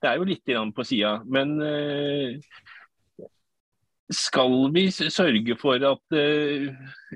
[0.00, 2.40] Det er jo litt på sida, men eh,
[4.10, 6.16] skal vi sørge for at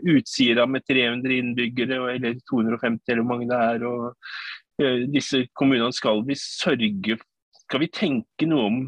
[0.05, 6.23] Utsira med 300 innbyggere, eller 250 eller hvor mange det er, og disse kommunene, skal
[6.27, 7.19] vi sørge
[7.65, 8.79] Skal vi tenke noe om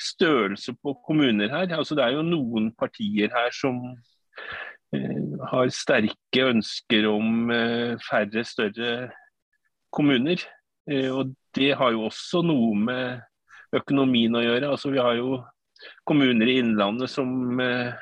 [0.00, 1.76] størrelse på kommuner her.
[1.76, 3.80] Altså, det er jo noen partier her som
[4.94, 8.92] eh, har sterke ønsker om eh, færre, større
[9.94, 10.42] kommuner.
[10.90, 13.22] Eh, og det har jo også noe med
[13.74, 14.70] økonomien å gjøre.
[14.74, 15.38] Altså, vi har jo
[16.06, 17.92] kommuner i Innlandet som eh,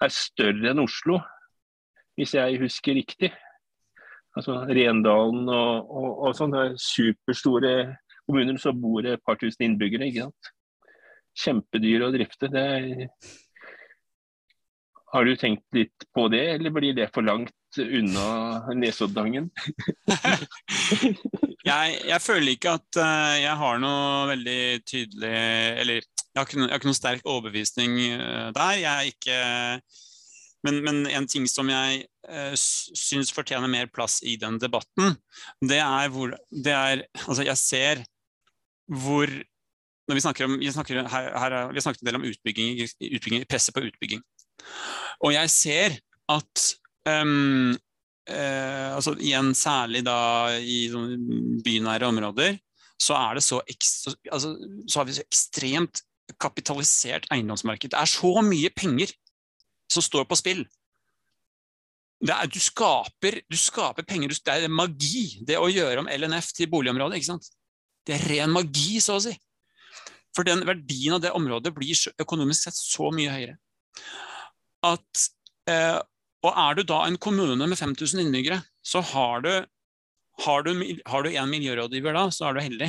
[0.00, 1.20] er større enn Oslo,
[2.18, 3.32] hvis jeg husker riktig.
[4.36, 7.74] Altså Rendalen og, og, og sånne superstore
[8.28, 10.06] kommuner så bor det et par tusen innbyggere.
[10.06, 10.50] ikke sant?
[11.38, 12.50] Kjempedyr å drifte.
[12.50, 12.66] Det.
[15.10, 19.48] Har du tenkt litt på det, eller blir det for langt unna nesoddangen?
[21.70, 25.32] jeg, jeg, føler ikke at uh, jeg har noe veldig tydelig
[25.82, 28.76] Eller jeg har ikke, jeg har ikke noen sterk overbevisning uh, der.
[28.82, 29.40] Jeg er ikke
[30.66, 35.16] men, men, en ting som jeg uh, syns fortjener mer plass i den debatten,
[35.64, 38.04] det er hvor det er Altså, jeg ser
[38.90, 39.30] hvor
[40.10, 43.46] når vi snakker om, vi snakker, her, her, vi snakket en del om utbygging, utbygging,
[43.50, 44.24] presset på utbygging.
[45.24, 45.96] Og jeg ser
[46.30, 46.64] at
[47.08, 47.70] um,
[48.30, 50.18] uh, altså igjen særlig da
[50.58, 50.82] i
[51.64, 52.58] bynære områder,
[53.00, 53.62] så er det så,
[54.32, 54.52] altså,
[54.88, 56.02] så har vi så ekstremt
[56.40, 57.90] kapitalisert eiendomsmarked.
[57.94, 59.12] Det er så mye penger
[59.90, 60.66] som står på spill.
[62.20, 66.68] Er, du, skaper, du, skaper, penger, det er magi, det å gjøre om LNF til
[66.70, 67.16] boligområde.
[67.16, 67.48] ikke sant?
[68.06, 69.32] Det er ren magi, så å si.
[70.36, 73.58] For den verdien av det området blir økonomisk sett så mye høyere
[74.86, 75.26] at
[75.68, 75.98] eh,
[76.40, 79.52] Og er du da en kommune med 5000 innbyggere, så har du
[80.40, 80.70] har du,
[81.04, 82.88] har du en miljørådgiver da, så er du heldig.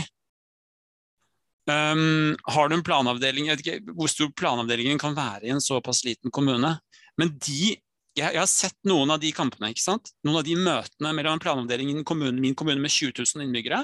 [1.67, 5.59] Um, har du en planavdeling Jeg vet ikke hvor stor planavdelingen kan være i en
[5.61, 6.71] såpass liten kommune.
[7.19, 7.75] Men de,
[8.15, 10.13] jeg, har sett noen av de kampene, ikke sant?
[10.23, 13.83] noen av de møtene mellom en planavdeling i min kommune med 20 000 innbyggere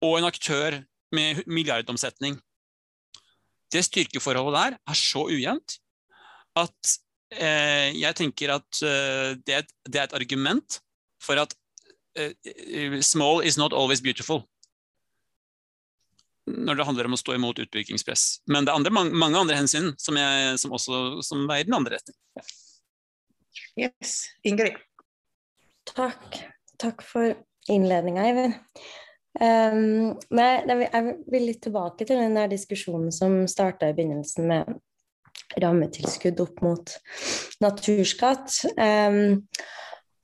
[0.00, 0.80] og en aktør
[1.12, 2.40] med milliardomsetning.
[3.72, 5.78] Det styrkeforholdet der er så ujevnt
[6.58, 10.78] at Eh, jeg tenker at eh, det er, et, det, er et, argument
[11.20, 11.52] for at
[12.16, 14.46] eh, small is not always beautiful.
[16.48, 18.40] Når det handler om å stå imot utbyggingspress.
[18.48, 21.76] Men det er andre, mange, mange, andre hensyn som, jeg, som også som veier den
[21.76, 22.16] andre retning.
[23.76, 24.14] Yes.
[24.48, 24.80] Ingrid.
[25.92, 26.40] Takk.
[26.80, 27.36] Takk for
[27.68, 28.56] innledninga, Eivind.
[29.38, 34.72] Um, nei, jeg vil litt tilbake til den der diskusjonen som starta i begynnelsen med
[35.62, 36.94] rammetilskudd opp mot
[37.62, 38.62] naturskatt.
[38.76, 39.44] Um,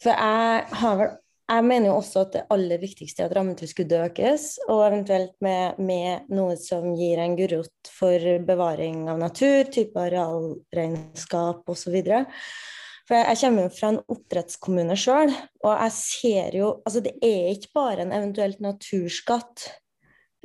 [0.03, 1.15] for jeg vel
[1.45, 5.77] jeg mener jo også at det aller viktigste er at rammetilskuddet økes, og eventuelt med,
[5.77, 11.99] med noe som gir en gulrot for bevaring av natur, type arealregnskap osv.
[13.05, 15.33] For jeg kommer jo fra en oppdrettskommune sjøl,
[15.65, 19.67] og jeg ser jo Altså, det er ikke bare en eventuelt naturskatt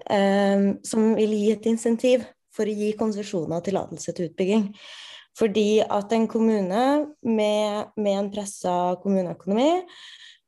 [0.10, 4.67] um, som vil gi et insentiv for å gi konsesjoner og tillatelse til utbygging.
[5.39, 6.86] Fordi at en kommune
[7.24, 9.69] med, med en pressa kommuneøkonomi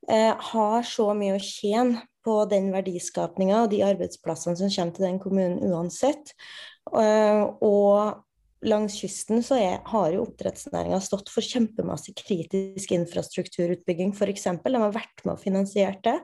[0.10, 5.08] eh, har så mye å tjene på den verdiskapninga og de arbeidsplassene som kommer til
[5.08, 6.34] den kommunen uansett.
[6.92, 8.20] Eh, og
[8.68, 14.48] langs kysten så er, har jo oppdrettsnæringa stått for kjempemasse kritisk infrastrukturutbygging, f.eks.
[14.64, 16.18] De har vært med og finansiert det.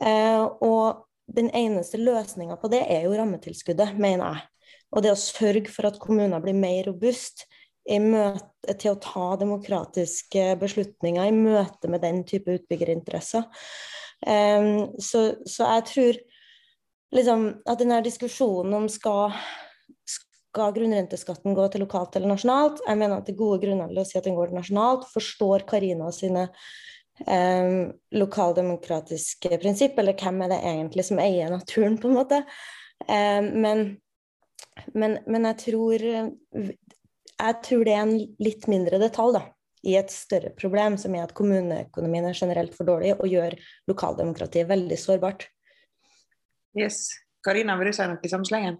[0.00, 4.46] Eh, og den eneste løsninga på det er jo rammetilskuddet, mener jeg.
[4.90, 7.44] Og det å sørge for at kommuner blir mer robust
[7.98, 13.46] møte, til å ta demokratiske beslutninger i møte med den type utbyggerinteresser.
[14.26, 14.68] Eh,
[15.00, 16.20] så, så, jeg tror
[17.16, 19.34] liksom, at denne diskusjonen om skal,
[20.50, 24.02] skal grunnrenteskatten gå til lokalt eller nasjonalt, jeg mener at det er gode grunner til
[24.02, 25.06] å si at den går nasjonalt.
[25.12, 26.48] Forstår Karina sine
[27.24, 32.44] um, lokaldemokratiske prinsipp, eller hvem er det egentlig som eier naturen, på en måte.
[33.06, 33.84] Um, men
[34.94, 39.42] men, men jeg, tror, jeg tror det er en litt mindre detalj da,
[39.86, 43.56] i et større problem, som er at kommuneøkonomien er generelt for dårlig og gjør
[43.90, 45.48] lokaldemokratiet veldig sårbart.
[46.78, 47.08] Yes.
[47.44, 48.78] Karina, vil du si noe i samme slengen?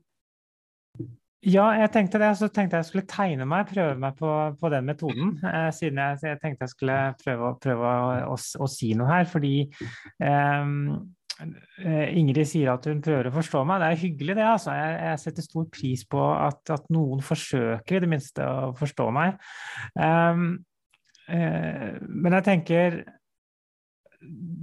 [1.40, 2.34] Ja, jeg tenkte det.
[2.36, 5.38] Så tenkte jeg skulle tegne meg, prøve meg på, på den metoden.
[5.44, 9.30] Eh, siden jeg, jeg, tenkte jeg skulle prøve, prøve å, å, å, si noe her.
[9.30, 10.74] Fordi eh,
[11.40, 13.80] Eh, Ingrid sier at hun prøver å forstå meg.
[13.80, 14.46] Det er hyggelig, det.
[14.46, 14.74] altså.
[14.76, 19.08] Jeg, jeg setter stor pris på at, at, noen forsøker i det minste å forstå
[19.16, 19.40] meg.
[19.96, 20.44] Eh,
[21.30, 23.00] uh, men jeg tenker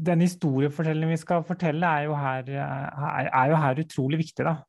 [0.08, 4.46] den historiefortellingen vi skal fortelle, er jo her, er, er jo her utrolig viktig.
[4.46, 4.60] Da.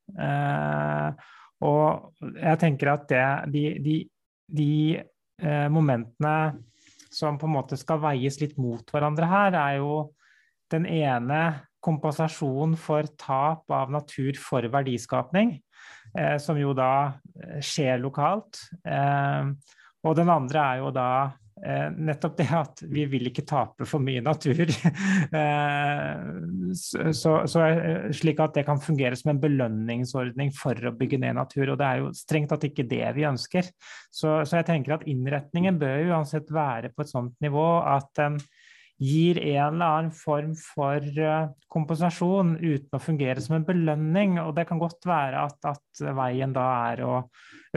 [1.64, 3.96] Og jeg tenker at det, de, de,
[4.60, 6.58] de eh, momentene
[7.10, 10.12] som på en måte skal veies litt mot hverandre her, er jo
[10.72, 11.40] den ene
[11.84, 15.56] kompensasjon for tap av natur for verdiskapning,
[16.18, 18.60] eh, som jo da eh, skjer lokalt.
[18.84, 19.52] Eh,
[20.04, 21.10] og den andre er jo da
[21.64, 24.66] eh, nettopp det at vi vil ikke tape for mye natur.
[25.38, 31.20] Eh, så, så, eh, slik at det kan fungere som en belønningsordning for å bygge
[31.20, 31.72] ned natur.
[31.72, 33.68] Og det er jo strengt tatt ikke det vi ønsker.
[34.10, 38.38] Så, så jeg tenker at innretningen bør uansett være på et sånt nivå at en
[38.98, 44.38] gir en eller annen form for uh, kompensasjon uten å fungere som en belønning.
[44.42, 47.12] Og det kan godt være at, at veien da er å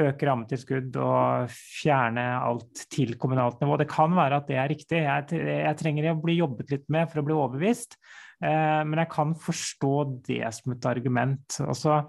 [0.02, 3.78] øke rammetilskudd og fjerne alt til kommunalt nivå.
[3.82, 5.04] Det kan være at det er riktig.
[5.06, 8.00] Jeg, jeg trenger å bli jobbet litt med for å bli overbevist.
[8.42, 9.96] Eh, men jeg kan forstå
[10.32, 11.60] det som et argument.
[11.68, 12.00] Og så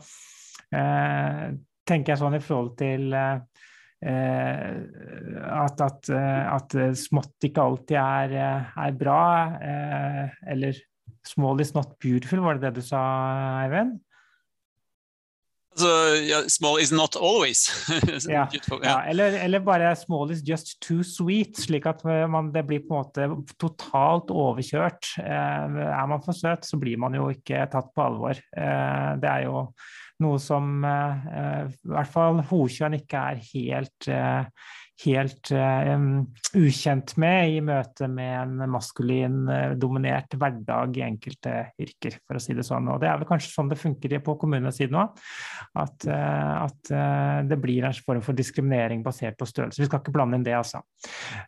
[0.72, 1.50] eh,
[1.88, 3.40] tenker jeg sånn i forhold til Eh,
[4.02, 9.24] at, at, eh, at, smått ikke alltid er, eh, er bra.
[10.46, 10.74] eller
[11.24, 14.00] 'small is not beautiful', var det det du sa, Eivind?
[15.72, 15.92] Altså,
[16.28, 17.70] ja, small is not always.
[18.28, 18.46] ja,
[18.82, 19.04] ja.
[19.08, 23.06] Eller, eller, bare 'small is just too sweet', slik at man, det blir på en
[23.06, 25.16] måte totalt overkjørt.
[25.18, 28.34] er man for søt, så blir man jo ikke tatt på alvor.
[28.34, 29.72] det er jo
[30.22, 34.44] noe som uh, i hvert fall Hokjønn ikke er helt, uh,
[35.04, 35.92] helt uh,
[36.58, 39.38] ukjent med i møte med en maskulin
[39.80, 42.90] dominert hverdag i enkelte yrker, for å si det sånn.
[42.92, 45.22] Og det er vel kanskje sånn det funker på kommunesiden òg.
[45.82, 46.92] At, at
[47.48, 49.80] det blir en form for diskriminering basert på størrelse.
[49.80, 50.82] Vi skal ikke blande inn det, altså.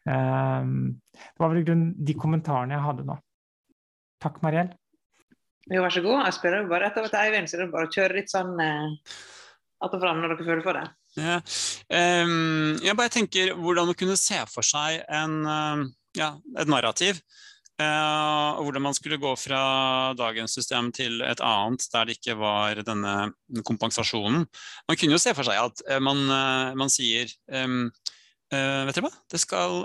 [0.04, 3.18] det var vel i grunnen de kommentarene jeg hadde nå.
[4.24, 4.72] Takk, Mariell.
[5.72, 6.26] Jo, vær så god.
[6.26, 9.14] Jeg spiller bare etter Eivind, så det er bare å kjøre litt sånn eh,
[9.84, 10.84] att og fram når dere føler for det.
[11.20, 11.38] Ja.
[11.88, 15.84] Um, jeg bare tenker hvordan man kunne se for seg en, uh,
[16.18, 17.20] ja, et narrativ.
[17.74, 19.60] Uh, hvordan man skulle gå fra
[20.14, 23.14] dagens system til et annet der det ikke var denne
[23.66, 24.44] kompensasjonen.
[24.86, 26.22] Man kunne jo se for seg at uh, man,
[26.78, 27.88] man, sier um,
[28.54, 29.80] Vet dere hva, det skal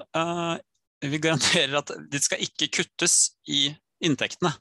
[1.01, 3.15] Vi garanterer at det skal ikke kuttes
[3.49, 3.71] i
[4.05, 4.51] inntektene.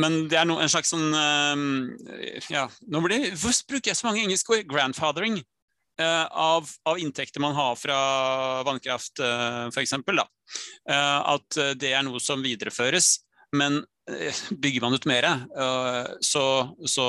[0.00, 4.08] Men det er no, en slags sånn uh, ja, nå blir, Hvorfor bruker jeg så
[4.08, 4.66] mange engelske ord?
[4.70, 5.38] Grandfathering
[6.00, 7.98] uh, av, av, inntekter man har fra
[8.66, 9.94] vannkraft, uh, f.eks.
[9.94, 13.16] Uh, at det er noe som videreføres.
[13.54, 13.84] Men
[14.50, 15.24] bygger man ut mer,
[16.20, 16.42] så,
[16.84, 17.04] så,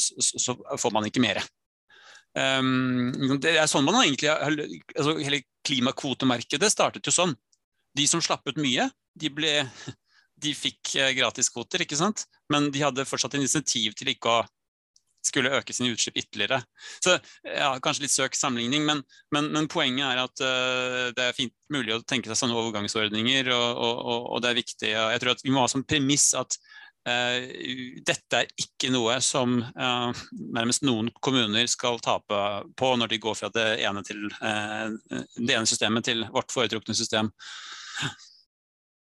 [0.00, 1.42] så, så, får man ikke mer.
[2.34, 3.10] Um,
[3.42, 7.34] det er sånn man egentlig altså Hele klimakvotemarkedet startet jo sånn.
[7.94, 9.52] De som slapp ut mye, de ble
[10.44, 12.26] de fikk gratis gratiskvoter, ikke sant?
[12.52, 14.42] men de hadde fortsatt en insentiv til ikke å
[15.24, 16.60] skulle øke sine utslipp ytterligere.
[17.02, 17.16] Så
[17.48, 19.02] ja, Kanskje litt søk sammenligning, men,
[19.34, 23.50] men, men poenget er at uh, det er fint mulig å tenke seg sånne overgangsordninger.
[23.54, 24.90] Og, og, og, det er viktig.
[24.94, 26.58] Jeg tror at Vi må ha som premiss at
[27.08, 27.40] uh,
[28.04, 30.24] dette er ikke noe som uh,
[30.58, 32.44] nærmest noen kommuner skal tape
[32.76, 37.32] på når de går fra det ene, til, det ene systemet til vårt foretrukne system.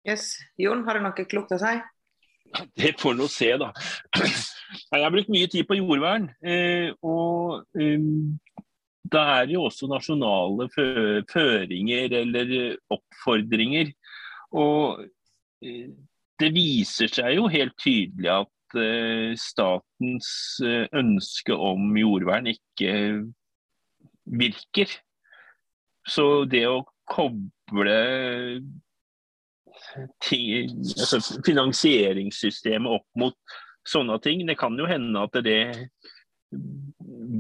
[0.07, 0.39] Yes.
[0.57, 1.75] Jon, har du noe klokt å si?
[2.79, 3.71] Det får nå se, da.
[4.91, 6.29] Jeg har brukt mye tid på jordvern.
[6.41, 8.37] Eh, og um,
[9.11, 12.53] da er det jo også nasjonale føringer eller
[12.93, 13.91] oppfordringer.
[14.55, 15.03] Og
[15.63, 15.91] eh,
[16.41, 20.31] det viser seg jo helt tydelig at eh, statens
[20.63, 22.93] ønske om jordvern ikke
[24.31, 24.95] virker.
[26.07, 27.99] Så det å koble
[30.01, 33.37] altså finansieringssystemet opp mot
[33.87, 34.45] sånne ting.
[34.47, 35.61] Det kan jo hende at det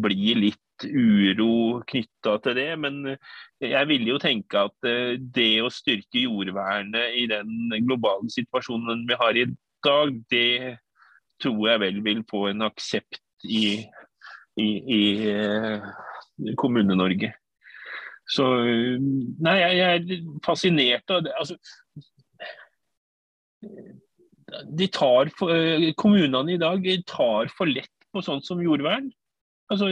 [0.01, 3.01] blir litt uro knytta til det, men
[3.61, 9.17] jeg ville jo tenke at eh, det å styrke jordvernet i den globale situasjonen vi
[9.19, 9.45] har i
[9.85, 10.77] dag, det
[11.41, 13.83] tror jeg vel vil få en aksept i,
[14.57, 15.85] i, i eh,
[16.57, 17.33] Kommune-Norge.
[18.31, 18.45] Så
[19.43, 21.33] nei, jeg er fascinert av det.
[21.35, 21.57] Altså,
[24.77, 29.11] de tar for, eh, Kommunene i dag tar for lett på sånt som jordvern.
[29.71, 29.87] Altså,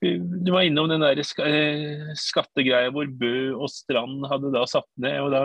[0.00, 5.18] du var innom den der eh, skattegreia hvor Bø og Strand hadde da satt ned.
[5.20, 5.42] og da,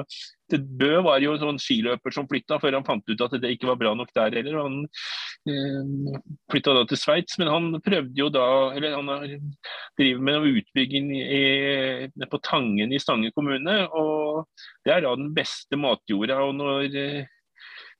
[0.79, 3.67] Bø var jo en sånn skiløper som flytta før han fant ut at det ikke
[3.67, 4.61] var bra nok der heller.
[4.63, 4.77] Han
[5.51, 6.15] eh,
[6.53, 9.51] flytta da til Sveits, men han prøvde jo da eller han
[9.99, 11.43] driver med noe utbygging i,
[12.31, 13.81] på Tangen i Stange kommune.
[13.91, 14.47] og
[14.87, 16.39] Det er da den beste matjorda.
[16.47, 17.27] og når Eh,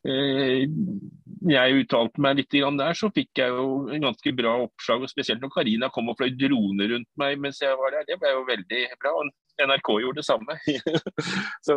[0.08, 5.04] jeg uttalte meg litt der, så fikk jeg jo en ganske bra oppslag.
[5.04, 8.08] og Spesielt når Karina kom og fløy drone rundt meg mens jeg var der.
[8.08, 9.12] Det ble jo veldig bra.
[9.20, 10.56] og NRK gjorde det samme.
[11.68, 11.76] så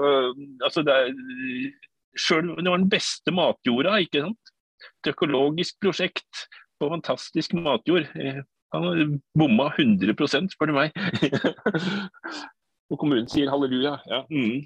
[0.62, 1.08] altså det, er,
[2.14, 4.52] selv, det var den beste matjorda, ikke sant.
[5.02, 6.46] Et økologisk prosjekt
[6.78, 8.06] på fantastisk matjord.
[8.18, 8.42] Eh,
[8.72, 10.14] han bomma 100
[10.54, 10.94] spør du meg.
[12.90, 13.98] og kommunen sier halleluja.
[14.08, 14.22] Ja.
[14.30, 14.62] Mm.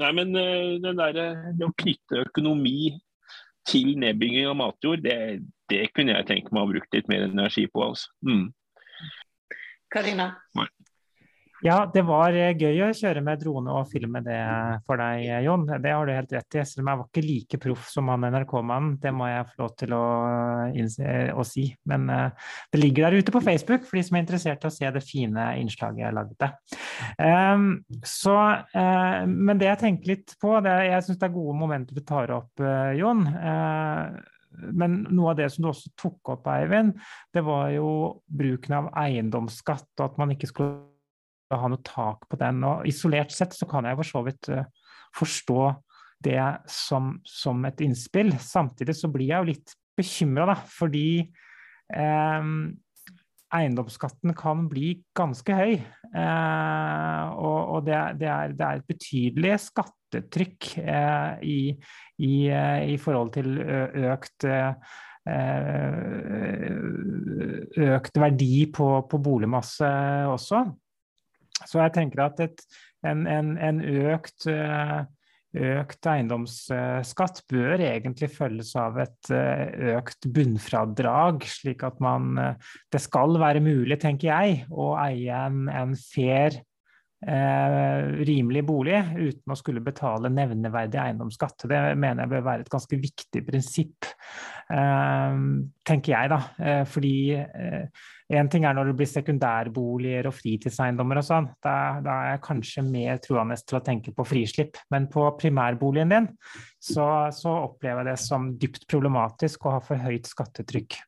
[0.00, 1.18] Nei, men eh, den der,
[1.54, 2.94] det å knytte økonomi
[3.68, 5.16] til nedbygging av matjord, det,
[5.72, 7.84] det kunne jeg tenke meg å ha brukt litt mer energi på.
[7.86, 8.10] altså.
[8.26, 8.48] Mm.
[9.94, 10.32] Karina?
[11.64, 14.36] Ja, det var eh, gøy å kjøre med drone og filme det
[14.84, 15.62] for deg, Jon.
[15.64, 16.64] Det har du helt rett i.
[16.68, 19.72] Selv om jeg var ikke like proff som han NRK-mannen, det må jeg få lov
[19.80, 20.02] til å,
[21.40, 21.64] å, si.
[21.88, 24.74] Men uh, det ligger der ute på Facebook for de som er interessert i å
[24.76, 26.52] se det fine innslaget jeg lagde.
[27.16, 27.66] Um,
[28.04, 28.38] så,
[28.76, 32.04] uh, men det jeg tenker litt på, det, jeg syns det er gode momenter du
[32.04, 33.24] tar opp, uh, Jon.
[34.68, 36.92] Men noe av det som du også tok opp, Eivind,
[37.32, 40.92] det var jo bruken av eiendomsskatt, og at man ikke skulle
[41.60, 42.62] ha noe tak på den.
[42.68, 44.64] Og isolert sett så kan jeg for så vidt uh,
[45.18, 45.60] forstå
[46.24, 46.40] det
[46.70, 48.32] som, som, et innspill.
[48.40, 51.08] Samtidig så blir jeg jo litt bekymra, fordi
[51.94, 52.48] eh,
[53.54, 55.74] eiendomsskatten kan bli ganske høy.
[55.78, 61.58] Eh, og, og det, det, er, det, er, et betydelig skattetrykk eh, i,
[62.18, 62.34] i,
[62.94, 64.48] i, forhold til økt
[67.80, 69.88] økt verdi på, på boligmasse
[70.28, 70.58] også.
[71.62, 72.64] Så jeg tenker at et,
[73.06, 73.80] en, en, en,
[74.10, 75.04] økt, eh,
[75.54, 83.02] økt eiendomsskatt bør egentlig følges av et eh, økt bunnfradrag, slik at man eh, Det
[83.04, 86.58] skal være mulig, tenker jeg, å eie en, en fair
[87.26, 91.66] eh, rimelig bolig uten å skulle betale nevneverdig eiendomsskatt.
[91.70, 94.10] Det mener jeg bør være et ganske viktig prinsipp,
[94.72, 95.38] eh,
[95.86, 96.40] tenker jeg da.
[96.58, 97.14] Eh, fordi
[98.34, 101.48] én ting er når det blir sekundærboliger og fritidseiendommer og sånn.
[101.62, 104.80] Da, da, er jeg kanskje mer truende til å tenke på frislipp.
[104.90, 106.30] Men på primærboligen din
[106.82, 111.00] så, så opplever jeg det som dypt problematisk å ha for høyt skattetrykk.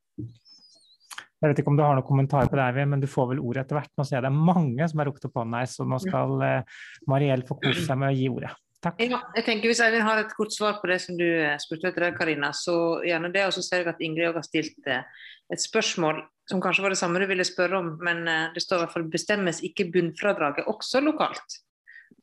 [1.43, 3.67] Jeg vet ikke om du har noen kommentar på det, men du får vel ordet
[3.67, 3.91] etter hvert.
[3.99, 6.45] Nå ser jeg det er mange som har rukket opp hånda her, så nå skal
[6.47, 6.79] eh,
[7.13, 8.53] Mariell få kose seg med å gi ordet.
[8.85, 9.01] Takk.
[9.01, 11.91] Ja, jeg tenker Hvis Eivind har et kort svar på det som du eh, spurte
[11.91, 13.45] etter, Karina, så gjerne det.
[13.49, 15.03] Og så ser jeg at Ingrid òg har stilt uh,
[15.53, 18.79] et spørsmål som kanskje var det samme du ville spørre om, men uh, det står
[18.79, 21.61] i hvert fall 'bestemmes ikke bunnfradraget også lokalt'?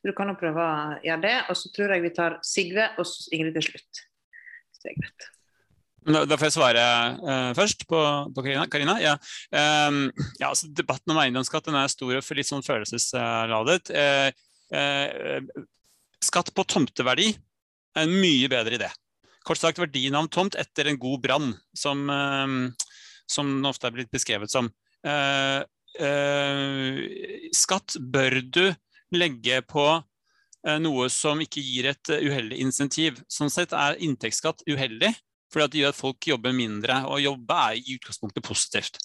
[0.04, 1.38] Du kan jo prøve å gjøre det.
[1.50, 4.04] Og så tror jeg vi tar Sigve og Ingrid til slutt.
[4.74, 5.30] Så det er greit.
[6.04, 6.84] Da, får jeg svare
[7.24, 8.00] uh, først på,
[8.36, 8.96] på Karina.
[9.00, 9.14] Ja.
[9.56, 13.92] Um, ja, altså, debatten om eiendomsskatt er stor og litt sånn følelsesladet.
[13.94, 14.30] Uh,
[14.76, 15.64] uh,
[16.24, 18.92] skatt på tomteverdi er en mye bedre idé.
[19.48, 22.08] Kort sagt verdien av en tomt etter en god brann, som,
[23.28, 24.70] som den ofte er blitt beskrevet som.
[27.52, 28.64] skatt bør du
[29.12, 29.84] legge på
[30.80, 33.20] noe som ikke gir et uheldig insentiv.
[33.28, 35.12] Sånn sett er inntektsskatt uheldig,
[35.54, 37.02] fordi det gjør at folk jobber mindre.
[37.10, 38.98] Og jobbe er i utgangspunktet positivt.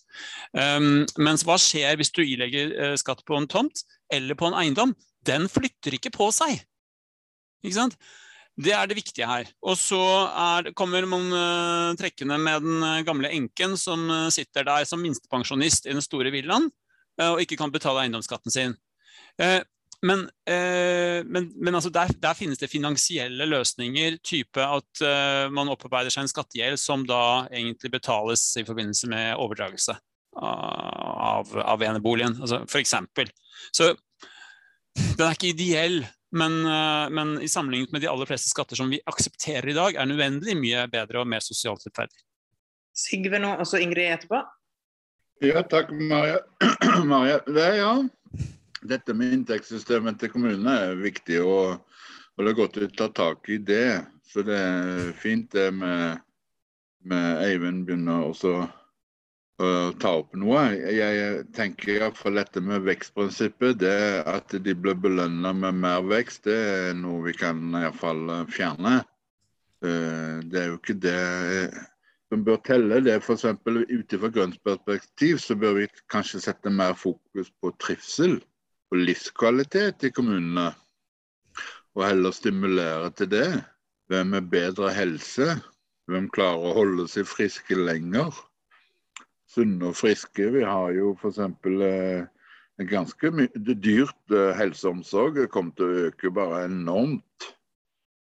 [0.53, 4.57] Um, mens hva skjer hvis du ilegger uh, skatt på en tomt eller på en
[4.59, 4.97] eiendom?
[5.29, 6.57] Den flytter ikke på seg.
[7.65, 7.99] Ikke sant?
[8.59, 9.47] Det er det viktige her.
[9.63, 14.67] Og så er, kommer man uh, trekkende med den uh, gamle enken som uh, sitter
[14.67, 16.71] der som minstepensjonist i den store villaen
[17.19, 18.77] og ikke kan betale eiendomsskatten sin.
[20.07, 25.71] Men, eh, men, men altså der, der, finnes det finansielle løsninger, type at eh, man
[25.73, 29.97] opparbeider seg en skattegjeld som da egentlig betales i forbindelse med overdragelse
[30.39, 33.33] av, av eneboligen, altså eksempel.
[33.75, 33.91] Så
[34.95, 35.99] den er ikke ideell,
[36.31, 39.99] men, eh, men, i sammenlignet med de aller fleste skatter som vi aksepterer i dag,
[39.99, 42.23] er den uendelig mye bedre og mer sosialt rettferdig.
[42.95, 44.45] Sigve nå, og så Ingrid etterpå.
[45.43, 46.39] Ja, takk, Maria.
[47.15, 47.43] Maria.
[47.51, 47.93] Det, ja
[48.87, 51.81] dette med inntektssystemet til kommunene er viktig, og,
[52.37, 54.01] og det er godt å ta tak i det.
[54.29, 56.21] Så det er fint det med,
[57.09, 58.55] med Eivind begynner også
[59.59, 59.69] å
[59.99, 60.63] ta opp noe.
[60.95, 66.59] Jeg tenker iallfall dette med vekstprinsippet, det at de blir belønna med mer vekst, det
[66.59, 69.01] er noe vi kan iallfall fjerne.
[69.83, 71.19] Eh, det er jo ikke det
[72.29, 73.01] som bør telle.
[73.01, 73.45] det er F.eks.
[73.49, 78.39] ut ifra grønt perspektiv så bør vi kanskje sette mer fokus på trivsel
[78.93, 80.71] og livskvalitet i kommunene,
[81.97, 83.49] og heller stimulere til det.
[84.09, 85.59] Hvem er bedre helse?
[86.09, 88.33] Hvem klarer å holde seg friske lenger?
[89.49, 90.49] Sunne og friske.
[90.55, 91.41] Vi har jo f.eks.
[91.43, 92.25] Eh,
[92.89, 95.37] ganske dyrt eh, helseomsorg.
[95.43, 97.51] Det kommer til å øke bare enormt.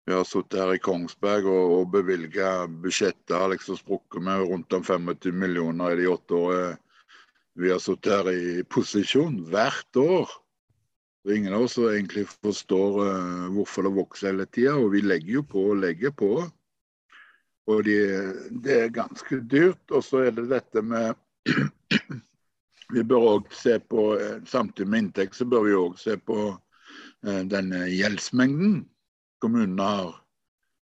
[0.06, 4.76] Vi har sittet her i Kongsberg og, og bevilga budsjettet har liksom sprukket med rundt
[4.76, 6.74] om 25 millioner i de åtte årene
[7.54, 9.38] vi har sittet her i posisjon.
[9.50, 10.30] Hvert år.
[11.24, 15.38] Er ingen av oss egentlig forstår uh, hvorfor det vokser hele tida, og vi legger
[15.38, 16.34] jo på og legger på.
[17.72, 17.96] Og de,
[18.64, 19.80] det er ganske dyrt.
[19.88, 21.14] Og så er det dette med
[22.94, 26.36] Vi bør òg se på, eh, samtidig med inntekt, så bør vi òg se på
[26.52, 28.82] uh, denne gjeldsmengden
[29.40, 30.12] kommunene har.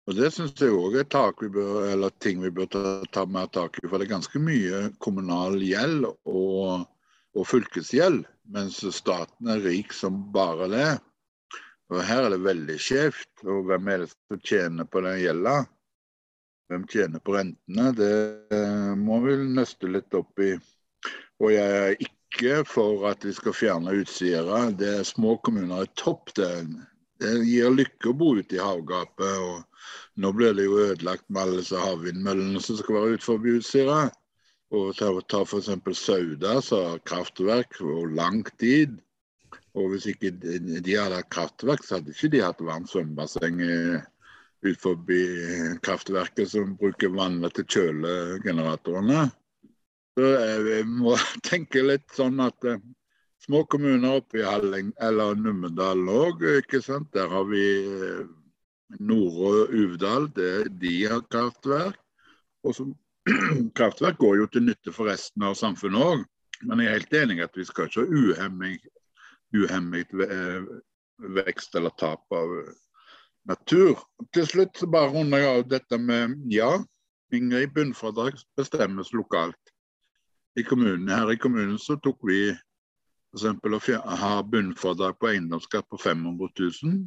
[0.06, 2.82] Og Det syns jeg òg er tak vi bør, ting vi bør ta,
[3.16, 3.88] ta mer tak i.
[3.88, 6.84] For det er ganske mye kommunal gjeld og,
[7.32, 8.22] og fylkesgjeld
[8.52, 10.90] mens staten er rik som bare det.
[11.92, 13.30] Og Her er det veldig skjevt.
[13.46, 15.56] Og hvem er det som tjener på den gjelda?
[16.70, 17.92] Hvem tjener på rentene?
[17.94, 18.14] Det
[18.56, 20.56] eh, må vi nøste litt opp i.
[21.42, 24.64] Og jeg er ikke for at vi skal fjerne Utsira.
[24.74, 26.34] Det er små kommuner i topp.
[26.38, 26.50] Det,
[27.22, 29.38] det gir lykke å bo ute i havgapet.
[29.46, 34.00] og Nå blir det jo ødelagt med alle disse havvindmøllene som skal være utenfor Utsira.
[34.74, 35.70] Og ta, f.eks.
[35.94, 38.96] Sauda, som har kraftverk og lang tid.
[39.76, 43.60] Og hvis ikke de hadde hatt kraftverk, så hadde ikke de hatt varmt svømmebasseng
[44.66, 45.20] ut forbi
[45.84, 49.26] kraftverket som bruker vannet til kjølegeneratorene.
[50.16, 50.30] Så
[50.64, 51.14] vi må
[51.50, 52.80] tenke litt sånn at eh,
[53.44, 57.12] små kommuner oppe i Halling, eller Numedal òg, ikke sant.
[57.14, 57.64] Der har vi
[58.98, 62.00] Nore Uvdal, de har kraftverk.
[62.66, 62.86] Og så,
[63.76, 66.24] kraftverk går jo til nytte for resten av samfunnet òg.
[66.64, 68.84] Men jeg er helt enig i at vi skal ikke ha uhemmet,
[69.56, 70.12] uhemmet
[71.36, 72.52] vekst eller tap av
[73.48, 73.98] natur.
[74.34, 76.70] Til slutt så bare runder jeg av dette med ja,
[77.34, 79.72] Ingrid, bunnfradrag bestemmes lokalt.
[80.56, 82.48] I kommunen, her i kommunen så tok vi
[83.36, 83.90] f.eks.
[83.98, 87.02] å ha bunnfradrag på eiendomsskatt på 500 000.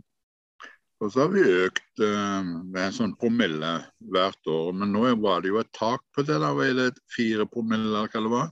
[0.99, 3.71] Og så har vi økt eh, med sånn promille
[4.11, 4.73] hvert år.
[4.75, 6.39] Men nå var det jo et tak på det.
[6.43, 8.49] da var det Fire promille, eller hva det var.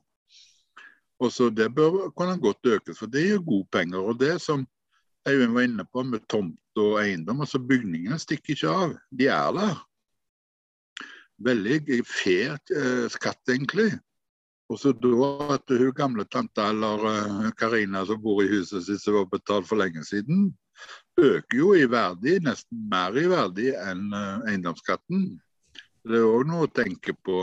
[1.20, 4.00] Og så Det bør kunne godt økes, for det gir gode penger.
[4.00, 4.66] Og det som
[5.28, 8.94] Øyvind var inne på med tomt og eiendom, altså bygningene stikker ikke av.
[9.12, 9.82] De er der.
[11.44, 13.90] Veldig fair eh, skatt, egentlig.
[14.72, 19.04] Og så da at hun gamle tante eller eh, Karina som bor i huset sitt
[19.04, 20.54] som var betalt for lenge siden,
[21.18, 25.30] øker jo i verdi, nesten mer i verdi enn eh, eiendomsskatten.
[26.08, 27.42] Det er òg noe å tenke på.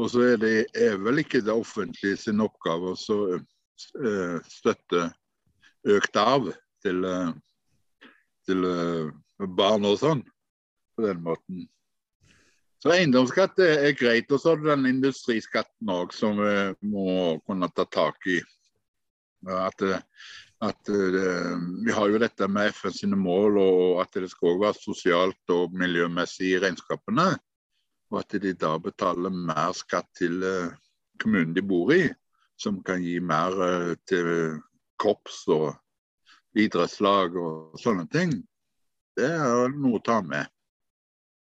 [0.00, 3.00] Og så er det er vel ikke det offentlige sin oppgave å
[4.48, 5.02] støtte
[5.92, 6.48] økt arv
[6.80, 7.04] til,
[8.48, 8.64] til
[9.60, 10.24] barn og sånn.
[10.96, 11.68] På den måten.
[12.80, 14.32] Så eiendomsskatt er greit.
[14.32, 16.54] Og så er det den industriskatten òg, som vi
[16.88, 18.40] må kunne ta tak i.
[19.52, 19.84] At,
[20.60, 24.76] at Vi har jo dette med FN sine mål, og at det skal også være
[24.76, 27.30] sosialt og miljømessig i regnskapene.
[28.10, 30.42] Og at de da betaler mer skatt til
[31.22, 32.02] kommunen de bor i,
[32.60, 33.56] som kan gi mer
[34.10, 34.60] til
[35.00, 35.72] korps og
[36.58, 38.34] idrettslag og sånne ting.
[39.16, 40.48] Det er noe å ta med.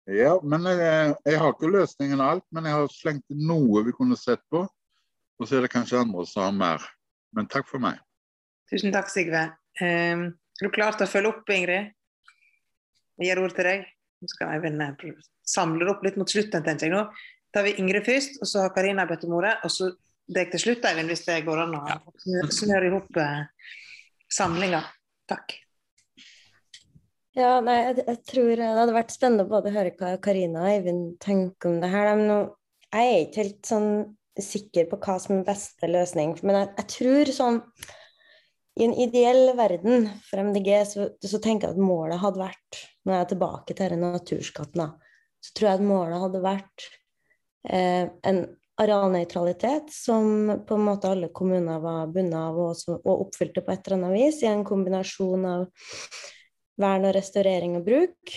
[0.07, 3.95] Ja, men jeg, jeg har ikke løsningen av alt, men jeg har slengt noe vi
[3.95, 4.63] kunne sett på.
[5.38, 6.86] Og så er det kanskje andre som har mer.
[7.36, 7.99] Men takk for meg.
[8.68, 9.45] Tusen takk, Sigve.
[9.80, 11.93] Um, er du klar til å følge opp, Ingrid?
[13.18, 13.86] Jeg gir ord til deg.
[14.18, 14.82] Nå skal Eivind
[15.47, 17.05] samle opp litt mot slutten, tenker jeg nå.
[17.53, 19.55] tar vi Ingrid først, og så har Karina bedt om ordet.
[19.63, 19.91] Og så
[20.34, 21.97] deg til slutt, Eivind, hvis det går an å ja.
[22.51, 23.72] snøre i hop eh,
[24.34, 24.82] samlinga.
[25.32, 25.55] Takk.
[27.38, 30.72] Ja, nei, jeg, jeg, tror det hadde vært spennende både å høre hva Karina og
[30.72, 32.09] Eivind tenker om det her.
[32.18, 32.34] Men
[32.89, 33.91] jeg er ikke helt sånn
[34.41, 36.36] sikker på hva som er beste løsning.
[36.43, 37.61] Men jeg, jeg tror sånn
[38.78, 43.14] i en ideell verden for MDG så, så, tenker jeg at målet hadde vært Når
[43.14, 44.94] jeg er tilbake til denne naturskatten,
[45.42, 46.88] så tror jeg at målet hadde vært
[47.72, 48.42] eh, en
[48.78, 53.88] arealnøytralitet som på en måte alle kommuner var bundet av og, og, oppfylte på et
[53.88, 55.64] eller annet vis, i en kombinasjon av
[56.78, 58.36] vern og restaurering og bruk.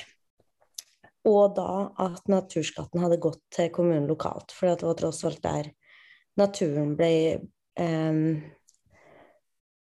[1.28, 5.68] Og da at naturskatten hadde gått til kommunen lokalt, for det var tross alt der
[6.40, 8.24] naturen ble eh,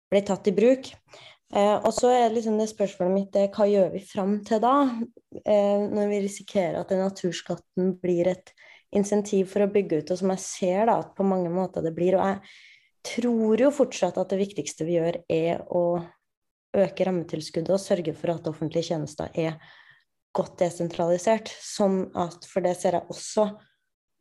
[0.10, 0.92] ble tatt i bruk.
[1.50, 4.74] Eh, og så er liksom det spørsmålet mitt det, hva gjør vi fram til da?
[5.42, 8.54] Eh, når vi risikerer at naturskatten blir et
[8.96, 11.96] insentiv for å bygge ut, og som jeg ser da at på mange måter det
[11.98, 12.18] blir.
[12.18, 12.40] Og jeg
[13.10, 15.84] tror jo fortsatt at det viktigste vi gjør, er å
[16.78, 19.58] øke rammetilskuddet og sørge for at offentlige tjenester er
[20.38, 21.50] godt desentralisert.
[21.50, 23.48] Sånn at, for det ser jeg også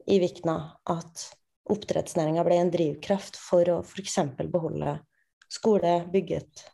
[0.09, 0.57] i Vikna,
[0.89, 1.29] at
[1.69, 4.17] oppdrettsnæringa ble en drivkraft for å f.eks.
[4.49, 4.97] beholde
[5.53, 6.67] skole, bygge et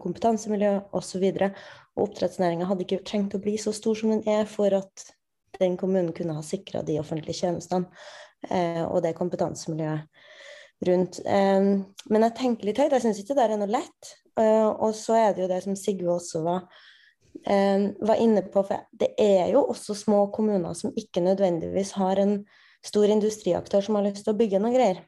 [0.00, 1.24] kompetansemiljø osv.
[1.98, 5.08] Oppdrettsnæringa hadde ikke trengt å bli så stor som den er for at
[5.58, 7.88] den kommunen kunne ha sikra de offentlige tjenestene
[8.50, 10.06] eh, og det kompetansemiljøet
[10.86, 11.18] rundt.
[11.26, 11.72] Eh,
[12.12, 14.12] men jeg tenker litt høyt, jeg syns ikke det er noe lett.
[14.38, 16.68] Eh, og så er det jo det som Sigve også var,
[17.42, 22.22] eh, var inne på, for det er jo også små kommuner som ikke nødvendigvis har
[22.22, 22.38] en
[22.84, 25.02] stor industriaktør som har lyst til å bygge noe greier.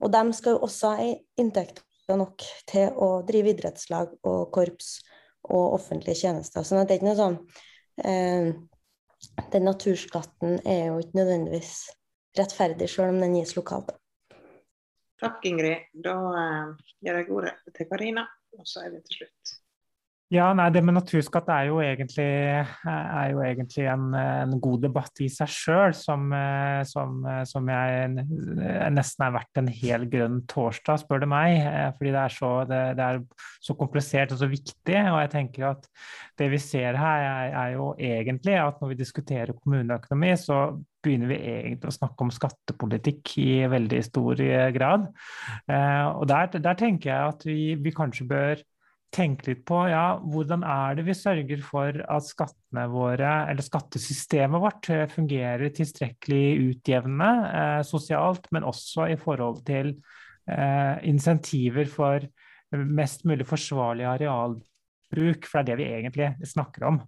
[0.00, 1.82] Og de skal jo også ha inntekter
[2.18, 4.98] nok til å drive idrettslag og korps
[5.48, 6.66] og offentlige tjenester.
[6.66, 7.38] Sånn at det er ikke noe sånn
[8.04, 8.50] eh,
[9.52, 11.74] Den naturskatten er jo ikke nødvendigvis
[12.38, 13.92] rettferdig, sjøl om den gis lokalt.
[15.20, 15.90] Takk, Ingrid.
[15.92, 16.70] Da uh,
[17.04, 18.24] gir jeg ordet til Karina,
[18.56, 19.52] og så er vi til slutt.
[20.30, 22.24] Ja, nei, Det med naturskatt er jo egentlig,
[22.86, 26.30] er jo egentlig en, en, god debatt i seg sjøl, som,
[26.86, 27.16] som,
[27.50, 28.12] som, jeg
[28.94, 31.58] nesten er verdt en hel grønn torsdag, spør du meg.
[31.98, 33.20] Fordi det er, så, det, det er,
[33.58, 35.00] så, komplisert og så viktig.
[35.00, 35.90] Og jeg tenker at
[36.38, 40.62] det vi ser her, er, er jo egentlig at når vi diskuterer kommuneøkonomi, så
[41.02, 45.10] begynner vi egentlig å snakke om skattepolitikk i veldig stor grad.
[45.66, 48.68] Og der, der tenker jeg at vi, vi kanskje bør
[49.14, 54.62] tenke litt på ja, hvordan er det vi sørger for at skattene våre, eller skattesystemet
[54.62, 59.96] vårt, eh, fungerer tilstrekkelig utjevnende eh, sosialt, men også i forhold til
[60.50, 62.26] eh, insentiver for
[62.70, 67.02] mest mulig forsvarlig arealbruk, for det er det vi egentlig snakker om.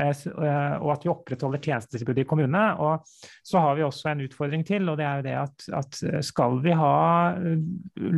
[0.00, 2.62] Eh, eh, og at vi opprettholder tjenestetilbudet i kommunene.
[2.82, 3.04] Og
[3.44, 6.58] så har vi også en utfordring til, og det er jo det at, at skal
[6.64, 6.94] vi ha
[7.36, 7.66] eh,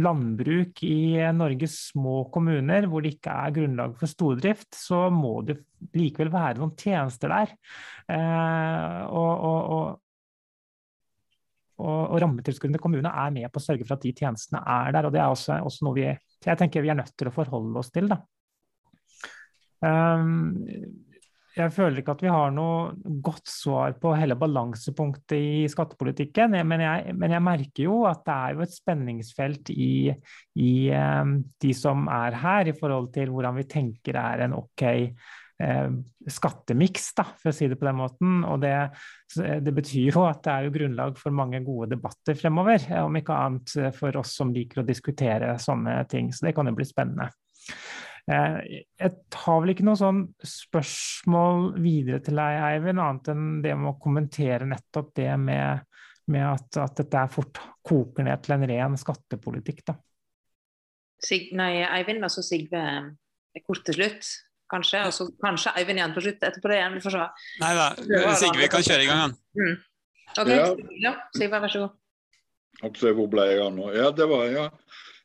[0.04, 0.98] landbruk i
[1.34, 5.60] Norges små kommuner hvor det ikke er grunnlag for stordrift, så må det
[5.94, 7.52] likevel være noen tjenester der.
[9.10, 9.84] og, og, og
[11.74, 14.92] og, og rammetilskuddene til kommunene er med på å sørge for at de tjenestene er
[14.94, 15.08] der.
[15.08, 16.04] og Det er også, også noe vi,
[16.46, 18.06] jeg tenker vi er nødt til å forholde oss til.
[18.12, 18.20] Da.
[19.82, 20.54] Um,
[21.54, 26.56] jeg føler ikke at vi har noe godt svar på hele balansepunktet i skattepolitikken.
[26.66, 29.94] Men jeg, men jeg merker jo at det er jo et spenningsfelt i,
[30.58, 34.84] i um, de som er her, i forhold til hvordan vi tenker er en ok
[34.88, 35.94] eh,
[36.26, 38.42] skattemiks, for å si det på den måten.
[38.50, 38.74] Og det,
[39.38, 42.82] det, betyr jo at det er jo grunnlag for mange gode debatter fremover.
[43.04, 46.34] Om ikke annet for oss som liker å diskutere sånne ting.
[46.34, 47.30] Så det kan jo bli spennende.
[48.24, 49.12] Eh, jeg
[49.42, 53.98] har vel ikke noe sånn spørsmål videre til deg, Eivind, annet enn det med å
[54.00, 55.84] kommentere nettopp det med,
[56.32, 59.84] med at, at, dette er fort koker ned til en ren skattepolitikk.
[59.90, 59.98] da.
[61.24, 62.84] Sig, nei, Eivind og så Sigve
[63.64, 64.30] kort til slutt,
[64.72, 65.04] kanskje.
[65.08, 66.96] Og så kanskje Eivind igjen på slutt etterpå det igjen.
[66.96, 67.28] Vi får se.
[67.60, 67.90] Nei da,
[68.40, 69.36] Sigve kan kjøre i gang, han.
[69.60, 69.76] Mm.
[70.34, 70.50] Ok,
[71.04, 71.14] ja.
[71.36, 72.00] Sigve, vær så god.
[73.04, 73.92] Hvor ble jeg av nå?
[73.94, 74.66] Ja, det var jeg, ja.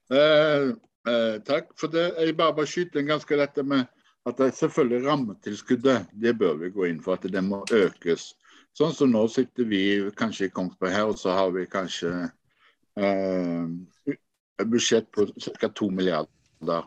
[0.10, 0.70] Eh,
[1.10, 1.72] Eh, takk.
[1.80, 2.14] for det.
[2.20, 3.88] Jeg bare, bare skyter inn ganske dette med
[4.28, 8.34] at det selvfølgelig rammetilskuddet det bør vi gå inn for at det må økes.
[8.78, 9.82] Sånn som nå sitter vi
[10.18, 12.12] kanskje i Kongsberg her, og så har vi kanskje
[13.00, 14.18] eh,
[14.66, 15.72] budsjett på ca.
[15.82, 16.86] 2 milliarder.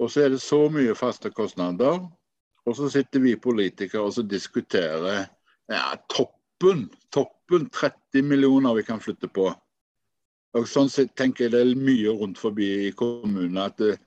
[0.00, 2.02] Og så er det så mye faste kostnader.
[2.66, 5.24] Og så sitter vi politikere og så diskuterer
[5.70, 6.88] ja, toppen.
[7.14, 9.48] Toppen 30 millioner vi kan flytte på.
[10.58, 14.06] Og sånn sett tenker jeg det er mye rundt forbi i kommunene at det, eh,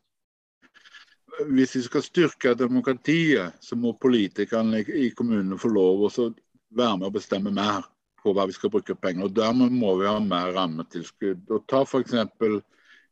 [1.56, 7.08] hvis vi skal styrke demokratiet, så må politikerne i kommunene få lov å være med
[7.08, 7.88] og bestemme mer
[8.24, 9.26] på hva vi skal bruke penger.
[9.26, 11.48] og Dermed må vi ha mer rammetilskudd.
[11.50, 12.14] Og Ta f.eks.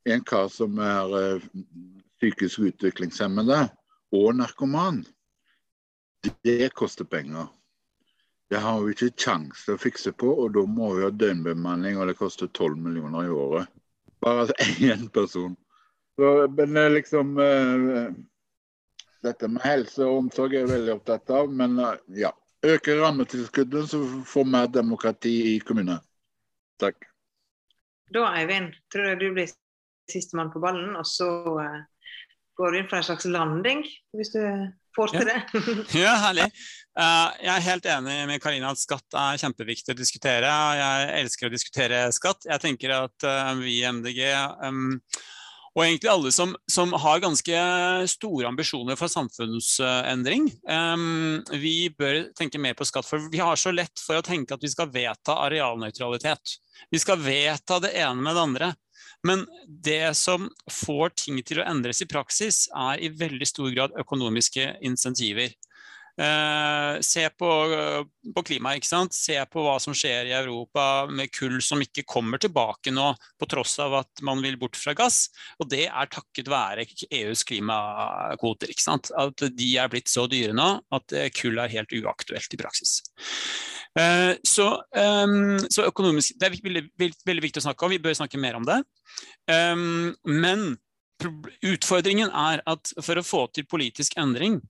[0.06, 1.48] en kar som er uh,
[2.20, 3.64] psykisk utviklingshemmede
[4.18, 5.02] og narkoman.
[6.46, 7.50] Det koster penger.
[8.52, 11.96] Det har vi ikke kjangs til å fikse på, og da må vi ha døgnbemanning,
[11.96, 13.70] og det koster 12 millioner i året.
[14.20, 14.52] Bare
[14.84, 15.54] én person.
[16.20, 18.12] Så, men liksom uh,
[19.24, 22.34] Dette med helse og omsorg er jeg veldig opptatt av, men uh, ja.
[22.68, 26.02] Øke rammetilskuddet, så vi får mer demokrati i kommunene.
[26.78, 27.08] Takk.
[28.14, 29.56] Da, Eivind, tror jeg du blir
[30.12, 31.32] sistemann på ballen, og så
[32.60, 33.82] går du inn for en slags landing,
[34.14, 34.44] hvis du
[34.96, 35.40] får til det.
[36.04, 36.48] ja, herlig.
[36.92, 40.54] Uh, jeg er helt enig med Karina at skatt er kjempeviktig å diskutere.
[40.78, 42.50] Jeg elsker å diskutere skatt.
[42.50, 44.26] Jeg tenker at uh, vi i MDG
[44.66, 44.98] um,
[45.72, 47.60] og egentlig alle som, som, har ganske
[48.12, 50.50] store ambisjoner for samfunnsendring.
[50.68, 54.58] Um, vi bør tenke mer på skatt, for vi har så lett for å tenke
[54.58, 56.58] at vi skal vedta arealnøytralitet.
[56.92, 58.72] Vi skal vedta det ene med det andre.
[59.28, 64.00] Men det som får ting til å endres i praksis, er i veldig stor grad
[64.02, 65.54] økonomiske insentiver.
[66.20, 69.16] Uh, se på, uh, på klimaet, ikke sant?
[69.16, 73.48] se på hva som skjer i Europa med kull som ikke kommer tilbake nå, på
[73.50, 75.30] tross av at man vil bort fra gass.
[75.64, 78.74] Og det er takket være EUs klimakvoter.
[78.74, 79.14] ikke sant?
[79.16, 83.00] At de er blitt så dyre nå at uh, kull er helt uaktuelt i praksis.
[84.00, 84.68] Eh, så,
[85.68, 88.60] så, økonomisk Det er veldig, veldig, veldig, viktig å snakke om, vi bør snakke mer
[88.60, 88.80] om det.
[90.26, 90.70] Men
[91.68, 94.62] utfordringen er at for å få til politisk endring,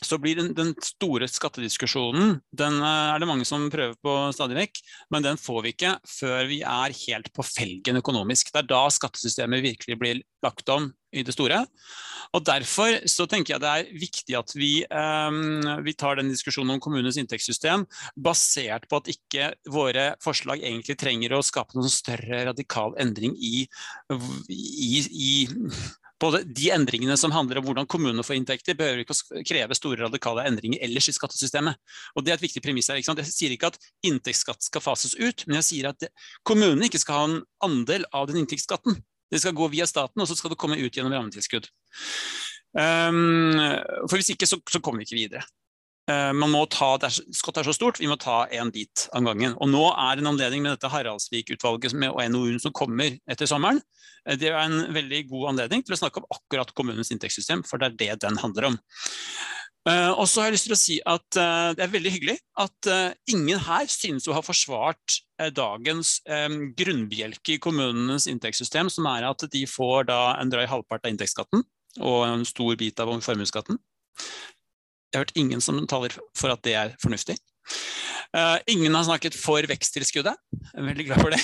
[0.00, 4.56] så blir den, den, store skattediskusjonen den eh, er det mange som prøver på stadig
[4.56, 4.80] vekk,
[5.12, 8.52] men den får vi ikke før vi er helt på felgen økonomisk.
[8.52, 11.64] Det er da skattesystemet virkelig blir lagt om i det store.
[12.36, 16.76] Og Derfor så tenker jeg det er viktig at vi, um, vi tar den diskusjonen
[16.76, 22.44] om kommunens inntektssystem basert på at ikke våre forslag egentlig trenger å skape noen større
[22.52, 23.64] radikal endring i,
[24.50, 25.32] i, i
[26.20, 30.04] både de endringene som handler om hvordan kommunene får inntekter, behøver ikke å kreve store
[30.04, 31.78] radikale endringer ellers i skattesystemet.
[32.14, 33.00] Og Det er et viktig premiss her.
[33.00, 36.10] Jeg sier ikke at inntektsskatt skal fases ut, men jeg sier at
[36.46, 39.00] kommunene ikke skal ha en andel av den inntektsskatten.
[39.30, 41.70] Det skal gå via staten, og så skal det komme ut gjennom rammetilskudd.
[42.70, 43.56] Um,
[44.06, 45.46] for Hvis ikke, så, så kommer vi ikke videre.
[46.10, 49.54] Uh, man må ta, Skottet er så stort, vi må ta en bit av gangen.
[49.62, 53.82] Og Nå er en anledning med dette Haraldsvik-utvalget og NOU-en som kommer etter sommeren.
[54.26, 57.82] Uh, det er en veldig god anledning til å snakke om akkurat kommunens inntektssystem, for
[57.82, 58.80] det er det den handler om.
[59.88, 62.34] Uh, og så har jeg lyst til å si at uh, Det er veldig hyggelig
[62.60, 65.20] at uh, ingen her synes å ha forsvart
[65.56, 66.18] dagens
[66.76, 71.62] grunnbjelke i kommunenes inntektssystem, som er at de får da en drøy halvpart av inntektsskatten
[72.04, 73.78] og en stor bit av formuesskatten.
[74.20, 77.38] Jeg har hørt ingen som taler for at det er fornuftig.
[78.68, 80.36] ingen har snakket for veksttilskuddet.
[80.60, 81.40] Jeg er veldig glad for det.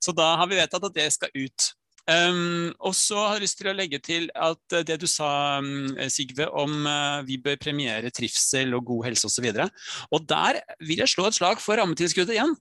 [0.00, 1.68] Så da har vi vedtatt at det skal ut.
[2.10, 5.60] Um, og så har jeg lyst til å legge til at uh, det du sa,
[5.62, 9.46] um, Sigve, om uh, vi bør premiere trivsel og god helse osv.
[9.52, 12.56] Og, så og der vil jeg slå et slag for rammetilskuddet igjen.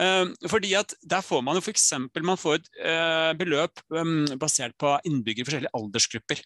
[0.00, 1.90] Um, fordi at Der får man jo f.eks.
[2.24, 6.40] man får et uh, beløp um, basert på innbyggere i forskjellige aldersgrupper.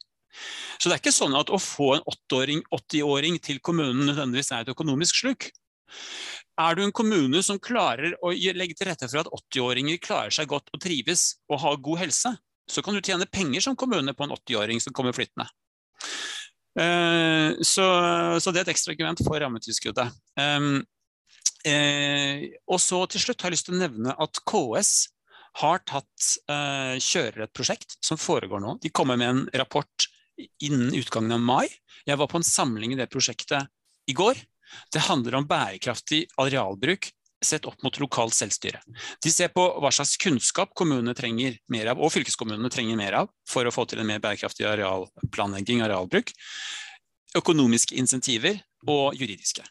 [0.81, 4.74] Så det er ikke sånn at å få en 80-åring til kommunen nødvendigvis er et
[4.74, 5.49] økonomisk sluk.
[6.57, 10.49] Er du en kommune som klarer å legge til rette for at 80-åringer klarer seg
[10.51, 12.32] godt og trives og har god helse,
[12.66, 15.47] så kan du tjene penger som kommune på en 80-åring som kommer flyttende.
[16.80, 17.87] Eh, så,
[18.41, 20.16] så, det er et ekstra argument for rammetilskuddet.
[20.41, 20.80] Um,
[21.68, 24.95] eh, og så til slutt har jeg lyst til å nevne at KS
[25.57, 26.24] har tatt
[27.01, 28.74] kjører et prosjekt som foregår nå.
[28.82, 30.05] De kommer med en rapport
[30.37, 31.64] innen utgangen av mai.
[32.05, 33.70] Jeg var på en samling i det prosjektet
[34.11, 34.37] i går.
[34.93, 37.11] Det handler om bærekraftig arealbruk
[37.45, 38.81] sett opp mot lokalt selvstyre.
[39.23, 43.31] De ser på hva slags kunnskap kommunene trenger mer av, og fylkeskommunene trenger mer av,
[43.49, 46.33] for å få til en mer bærekraftig arealplanlegging, arealbruk.
[47.37, 49.67] Økonomiske insentiver og juridiske.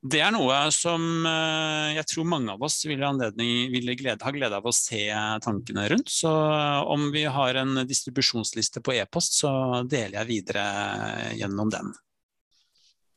[0.00, 4.56] Det er noe som eh, jeg tror mange av oss vil, vil glede, ha glede
[4.56, 5.02] av å se
[5.44, 6.08] tankene rundt.
[6.08, 6.30] Så
[6.88, 9.50] om vi har en distribusjonsliste på e-post, så
[9.84, 10.64] deler jeg videre
[11.36, 11.92] gjennom den.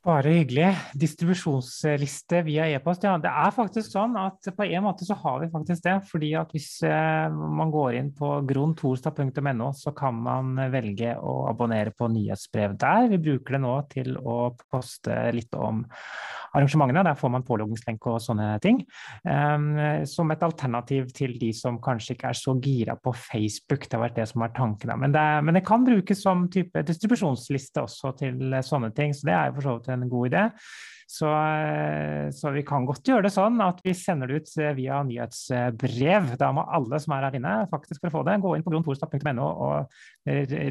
[0.03, 0.67] Bare hyggelig.
[0.99, 3.05] Distribusjonsliste via e-post.
[3.07, 5.93] Ja, det er faktisk sånn at på en måte så har vi faktisk det.
[6.09, 11.95] fordi at hvis eh, man går inn på grontorstad.no, så kan man velge å abonnere
[11.95, 13.07] på nyhetsbrev der.
[13.13, 14.37] Vi bruker det nå til å
[14.67, 15.85] poste litt om
[16.53, 17.03] arrangementene.
[17.05, 18.83] Der får man påloggingslenk og sånne ting.
[19.25, 19.73] Um,
[20.09, 23.87] som et alternativ til de som kanskje ikke er så gira på Facebook.
[23.87, 24.95] Det har vært det som er tanken.
[25.01, 29.37] Men det, men det kan brukes som type distribusjonsliste også til sånne ting, så det
[29.37, 30.47] er jo for så vidt en god idé.
[31.13, 34.71] Så, eh, så, vi kan godt gjøre det sånn at vi sender det ut eh,
[34.77, 36.31] via nyhetsbrev.
[36.41, 38.73] Da må alle som er her inne, faktisk for å få det, gå inn på
[38.73, 39.99] grontorstad.no og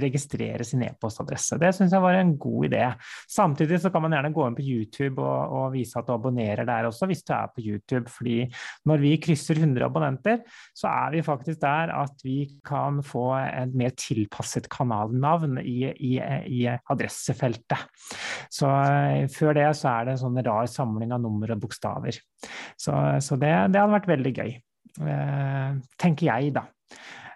[0.02, 1.60] registrere sin e-postadresse.
[1.62, 2.88] Det syns jeg var en god idé.
[3.30, 6.66] Samtidig så kan man gjerne gå inn på YouTube og, og, vise at du abonnerer
[6.68, 8.10] der også, hvis du er på YouTube.
[8.10, 8.48] fordi
[8.88, 10.42] når vi krysser 100 abonnenter,
[10.74, 16.12] så er vi faktisk der at vi kan få et mer tilpasset kanalnavn i, i,
[16.50, 17.86] i adressefeltet.
[18.50, 22.20] Så eh, før det så er det sånn sånn rar samling av nummer og bokstaver.
[22.80, 24.54] Så, så det, det, hadde vært veldig gøy.
[25.02, 26.66] Eh, tenker jeg, da.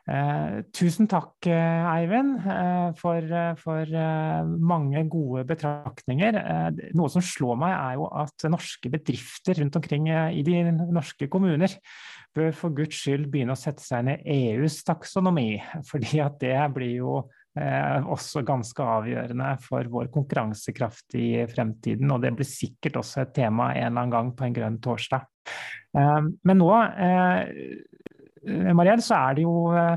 [0.07, 6.38] Eh, tusen takk, eh, Eivind, eh, for, for eh, mange gode betraktninger.
[6.38, 11.26] Eh, noe som slår meg, er jo at norske bedrifter rundt omkring i de norske
[11.32, 11.74] kommuner
[12.36, 15.57] bør for guds skyld begynne å sette seg i EUs taksonomi.
[15.90, 22.11] fordi at det blir jo eh, også ganske avgjørende for vår konkurransekraft i fremtiden.
[22.13, 25.25] Og det blir sikkert også et tema en eller annen gang på en grønn torsdag.
[25.97, 26.73] Eh, men nå,
[27.07, 29.97] eh, Mariell, så er det jo eh,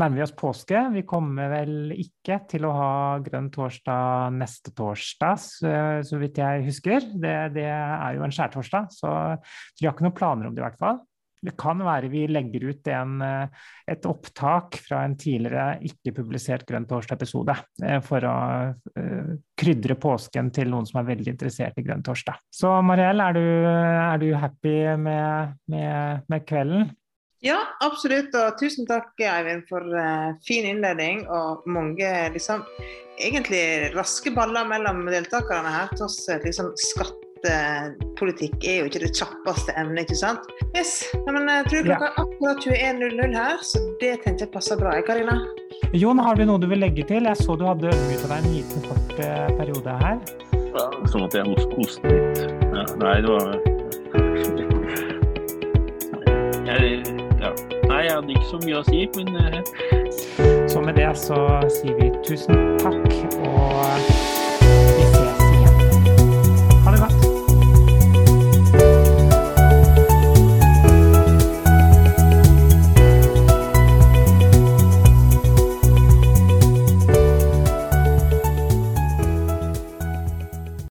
[0.00, 0.84] nærmer vi oss påske.
[0.94, 2.94] Vi kommer vel ikke til å ha
[3.24, 5.40] grønn torsdag neste torsdag,
[6.06, 7.08] så vidt jeg husker.
[7.10, 9.14] Det, det er jo en skjærtorsdag, så
[9.80, 11.02] vi har ikke noen planer om det i hvert fall.
[11.40, 16.84] Det kan være vi legger ut en, eh, et opptak fra en tidligere ikke-publisert Grønn
[16.88, 17.54] torsdag-episode
[17.86, 18.36] eh, for å
[18.68, 22.42] uh, krydre påsken til noen som er veldig interessert i Grønn torsdag.
[22.52, 26.90] Så Mariell, er er du happy med, med, med, kvelden?
[27.40, 28.34] Ja, absolutt.
[28.36, 32.66] Og tusen takk, Eivind, for uh, fin innledning og mange liksom,
[33.16, 35.96] egentlig raske baller mellom deltakerne her.
[35.96, 40.50] Til oss liksom skatt budsjettpolitikk er jo ikke det kjappeste emnet, ikke sant?
[40.76, 44.76] Yes, ja, men Jeg tror klokka er akkurat 21.00 her, så det tenkte jeg passer
[44.80, 44.94] bra.
[45.06, 45.40] Karina?
[45.92, 47.26] Jon, har du noe du vil legge til?
[47.26, 49.14] Jeg så du hadde ørmyta deg en liten kort
[49.58, 50.20] periode her.
[50.70, 52.42] Ja, sånn at jeg hoster litt.
[52.70, 53.58] Ja, nei, det var
[56.70, 57.00] jeg,
[57.40, 57.50] ja.
[57.90, 61.40] Nei, jeg hadde ikke så mye å si, men Så med det så
[61.80, 63.10] sier vi tusen takk
[63.42, 64.29] og